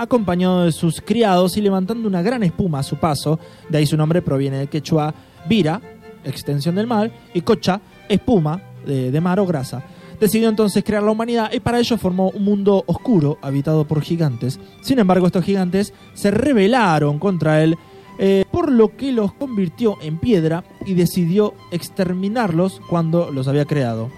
acompañado 0.00 0.64
de 0.64 0.72
sus 0.72 1.02
criados 1.02 1.58
y 1.58 1.60
levantando 1.60 2.08
una 2.08 2.22
gran 2.22 2.42
espuma 2.42 2.78
a 2.78 2.82
su 2.82 2.96
paso. 2.96 3.38
De 3.68 3.76
ahí 3.76 3.86
su 3.86 3.98
nombre 3.98 4.22
proviene 4.22 4.56
del 4.56 4.68
quechua 4.68 5.14
Vira, 5.46 5.80
extensión 6.24 6.74
del 6.74 6.86
mar, 6.86 7.10
y 7.34 7.42
Cocha, 7.42 7.82
espuma 8.08 8.62
de, 8.86 9.20
mar 9.20 9.38
o 9.40 9.46
grasa. 9.46 9.82
Decidió 10.18 10.48
entonces 10.48 10.82
crear 10.84 11.02
la 11.02 11.10
humanidad 11.10 11.50
y 11.52 11.60
para 11.60 11.78
ello 11.78 11.98
formó 11.98 12.30
un 12.30 12.44
mundo 12.44 12.82
oscuro 12.86 13.38
habitado 13.42 13.86
por 13.86 14.00
gigantes. 14.00 14.58
Sin 14.80 14.98
embargo, 14.98 15.26
estos 15.26 15.44
gigantes 15.44 15.92
se 16.14 16.30
rebelaron 16.30 17.18
contra 17.18 17.62
él, 17.62 17.76
eh, 18.18 18.44
por 18.50 18.72
lo 18.72 18.96
que 18.96 19.12
los 19.12 19.34
convirtió 19.34 19.98
en 20.00 20.18
piedra 20.18 20.64
y 20.86 20.94
decidió 20.94 21.52
exterminarlos 21.70 22.80
cuando 22.88 23.30
los 23.30 23.48
había 23.48 23.66
creado. 23.66 24.10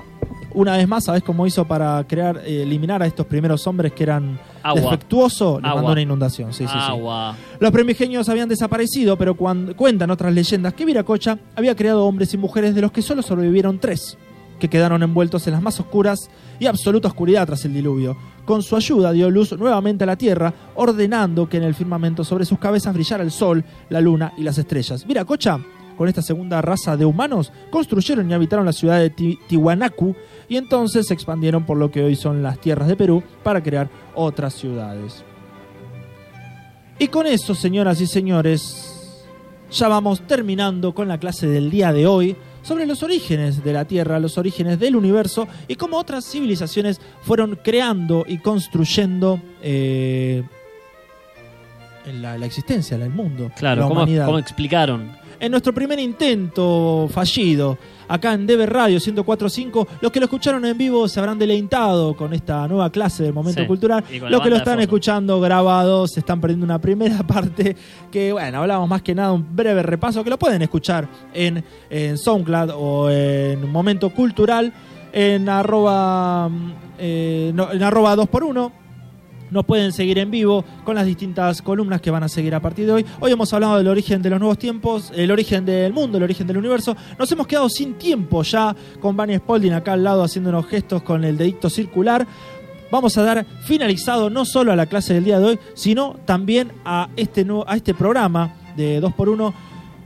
Una 0.55 0.77
vez 0.77 0.87
más, 0.87 1.05
¿sabes 1.05 1.25
cómo 1.25 1.47
hizo 1.47 1.67
para 1.67 2.05
crear, 2.07 2.43
eh, 2.45 2.63
eliminar 2.63 3.03
a 3.03 3.07
estos 3.07 3.27
primeros 3.27 3.67
hombres 3.67 3.93
que 3.93 4.03
eran 4.05 4.39
Agua. 4.63 4.83
defectuosos? 4.83 5.63
Les 5.63 5.69
Agua. 5.69 5.83
mandó 5.83 5.93
una 5.93 6.01
inundación. 6.01 6.53
Sí, 6.53 6.65
sí, 6.65 6.73
sí. 6.73 6.79
Agua. 6.79 7.37
Los 7.61 7.71
primigenios 7.71 8.29
habían 8.29 8.49
desaparecido, 8.49 9.17
pero 9.17 9.35
cuando, 9.37 9.77
cuentan 9.77 10.11
otras 10.11 10.33
leyendas 10.33 10.75
que 10.75 10.85
Viracocha 10.85 11.39
había 11.57 11.75
creado 11.77 12.05
hombres 12.07 12.33
y 12.35 12.39
mujeres 12.39 12.75
de 12.75 12.81
los 12.81 12.93
que 12.93 13.03
solo 13.03 13.23
sobrevivieron 13.23 13.79
tres, 13.79 14.17
que 14.59 14.69
quedaron 14.69 15.03
envueltos 15.03 15.47
en 15.47 15.55
las 15.55 15.63
más 15.63 15.81
oscuras 15.81 16.31
y 16.61 16.67
absoluta 16.67 17.09
oscuridad 17.09 17.47
tras 17.47 17.65
el 17.65 17.75
diluvio. 17.75 18.17
Con 18.45 18.63
su 18.63 18.77
ayuda 18.77 19.13
dio 19.13 19.31
luz 19.31 19.53
nuevamente 19.59 20.05
a 20.05 20.07
la 20.07 20.17
tierra, 20.17 20.53
ordenando 20.75 21.49
que 21.49 21.57
en 21.57 21.65
el 21.65 21.75
firmamento 21.75 22.25
sobre 22.25 22.45
sus 22.45 22.59
cabezas 22.59 22.95
brillara 22.95 23.23
el 23.23 23.31
sol, 23.31 23.65
la 23.89 24.01
luna 24.01 24.33
y 24.37 24.43
las 24.43 24.59
estrellas. 24.59 25.07
Viracocha, 25.07 25.59
con 26.03 26.09
esta 26.09 26.21
segunda 26.21 26.61
raza 26.61 26.97
de 26.97 27.05
humanos, 27.05 27.53
construyeron 27.71 28.29
y 28.29 28.35
habitaron 28.35 28.67
la 28.67 28.73
ciudad 28.73 28.99
de 28.99 29.09
Ti- 29.09 29.39
Tiwanaku 29.47 30.17
y 30.49 30.57
entonces 30.57 31.07
se 31.07 31.15
expandieron 31.15 31.65
por 31.65 31.77
lo 31.77 31.93
que 31.93 32.03
hoy 32.03 32.17
son 32.17 32.43
las 32.43 32.59
tierras 32.61 32.89
de 32.89 32.97
Perú 32.97 33.23
para 33.45 33.63
crear 33.63 33.89
otras 34.17 34.55
ciudades. 34.55 35.23
Y 36.99 37.07
con 37.07 37.29
eso, 37.29 37.55
señoras 37.55 38.01
y 38.01 38.09
señores, 38.09 39.25
ya 39.71 39.87
vamos 39.87 40.23
terminando 40.27 40.93
con 40.93 41.07
la 41.07 41.19
clase 41.19 41.47
del 41.47 41.71
día 41.71 41.93
de 41.93 42.09
hoy 42.09 42.35
sobre 42.63 42.85
los 42.85 43.05
orígenes 43.05 43.63
de 43.63 43.73
la 43.73 43.85
Tierra, 43.85 44.19
los 44.19 44.39
orígenes 44.39 44.81
del 44.81 44.97
universo 44.97 45.47
y 45.69 45.77
cómo 45.77 45.99
otras 45.99 46.25
civilizaciones 46.29 47.01
fueron 47.21 47.61
creando 47.63 48.25
y 48.27 48.39
construyendo 48.39 49.41
eh, 49.63 50.43
la, 52.21 52.37
la 52.39 52.47
existencia, 52.47 52.97
el 52.97 53.11
mundo, 53.11 53.53
Claro, 53.57 53.83
la 53.83 53.87
¿cómo, 53.89 54.01
humanidad. 54.01 54.27
cómo 54.27 54.39
explicaron? 54.41 55.22
En 55.43 55.51
nuestro 55.51 55.75
primer 55.75 55.99
intento 55.99 57.09
fallido, 57.11 57.77
acá 58.07 58.33
en 58.33 58.47
Debe 58.47 58.65
Radio 58.65 58.99
104.5, 58.99 59.89
los 60.01 60.13
que 60.13 60.21
lo 60.21 60.27
escucharon 60.27 60.65
en 60.65 60.79
vivo 60.79 61.09
se 61.09 61.19
habrán 61.19 61.37
deleitado 61.37 62.15
con 62.15 62.33
esta 62.33 62.69
nueva 62.69 62.91
clase 62.91 63.25
del 63.25 63.33
momento 63.33 63.61
Sí, 63.61 63.67
cultural. 63.67 64.05
Los 64.31 64.41
que 64.41 64.51
lo 64.51 64.55
están 64.59 64.79
escuchando 64.79 65.41
grabado 65.41 66.07
se 66.07 66.21
están 66.21 66.41
perdiendo 66.41 66.65
una 66.65 66.81
primera 66.81 67.23
parte 67.27 67.75
que, 68.13 68.31
bueno, 68.31 68.59
hablamos 68.59 68.89
más 68.89 69.03
que 69.03 69.17
nada 69.17 69.33
un 69.33 69.45
breve 69.57 69.83
repaso 69.83 70.23
que 70.23 70.31
lo 70.31 70.39
pueden 70.39 70.63
escuchar 70.63 71.09
en, 71.35 71.65
en 71.91 72.19
SoundCloud 72.19 72.71
o 72.77 73.11
en 73.11 73.69
Momento 73.69 74.11
Cultural 74.11 74.73
en 75.13 75.49
arroba, 75.49 76.49
mm, 76.49 76.73
eh, 77.01 77.51
no, 77.53 77.73
en 77.73 77.83
arroba 77.83 78.15
2x1. 78.15 78.82
Nos 79.53 79.67
pueden 79.67 79.93
seguir 79.93 80.19
en 80.19 80.31
vivo 80.31 80.65
con 80.83 80.95
las 80.95 81.05
distintas 81.05 81.61
columnas 81.61 82.01
que 82.01 82.11
van 82.11 82.23
a 82.23 82.29
seguir 82.31 82.55
a 82.55 82.61
partir 82.61 82.87
de 82.87 82.93
hoy. 82.93 83.07
Hoy 83.21 83.33
hemos 83.33 83.53
hablado 83.53 83.77
del 83.77 83.87
origen 83.87 84.23
de 84.23 84.31
los 84.31 84.41
nuevos 84.41 84.57
tiempos, 84.57 85.13
el 85.15 85.31
origen 85.31 85.67
del 85.67 85.93
mundo, 85.93 86.17
el 86.17 86.25
origen 86.25 86.47
del 86.47 86.57
universo. 86.57 86.97
Nos 87.19 87.31
hemos 87.33 87.47
quedado 87.47 87.69
sin 87.69 87.99
tiempo 87.99 88.43
ya 88.45 88.75
con 88.99 89.15
Bunny 89.15 89.37
Spalding 89.37 89.75
acá 89.75 89.93
al 89.93 90.05
lado 90.05 90.25
haciéndonos 90.25 90.67
gestos 90.67 91.03
con 91.03 91.23
el 91.23 91.37
dedicto 91.37 91.69
circular. 91.69 92.27
Vamos 92.91 93.19
a 93.19 93.25
dar 93.25 93.45
finalizado 93.67 94.31
no 94.31 94.47
solo 94.47 94.73
a 94.73 94.77
la 94.77 94.87
clase 94.87 95.13
del 95.13 95.25
día 95.25 95.39
de 95.39 95.45
hoy, 95.45 95.59
sino 95.75 96.17
también 96.25 96.73
a 96.87 97.11
este, 97.17 97.45
nuevo, 97.45 97.69
a 97.69 97.77
este 97.77 97.93
programa 97.93 98.55
de 98.75 99.03
2x1. 99.03 99.53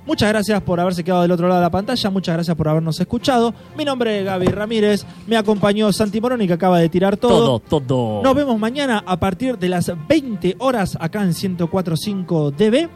Muchas 0.06 0.28
gracias 0.28 0.62
por 0.62 0.78
haberse 0.78 1.02
quedado 1.02 1.22
del 1.22 1.32
otro 1.32 1.48
lado 1.48 1.60
de 1.60 1.66
la 1.66 1.70
pantalla, 1.70 2.10
muchas 2.10 2.34
gracias 2.36 2.56
por 2.56 2.68
habernos 2.68 3.00
escuchado. 3.00 3.52
Mi 3.76 3.84
nombre 3.84 4.20
es 4.20 4.24
Gaby 4.24 4.46
Ramírez, 4.46 5.04
me 5.26 5.36
acompañó 5.36 5.92
Santi 5.92 6.20
Moroni 6.20 6.46
que 6.46 6.52
acaba 6.52 6.78
de 6.78 6.88
tirar 6.88 7.16
Todo, 7.16 7.58
todo. 7.58 8.22
nos 8.22 8.34
vemos 8.34 8.58
mañana 8.58 9.02
a 9.04 9.18
partir 9.18 9.58
de 9.58 9.68
las 9.68 9.92
20 10.08 10.56
horas 10.60 10.96
acá 11.00 11.22
en 11.22 11.30
104.5 11.30 12.52
DB 12.52 12.88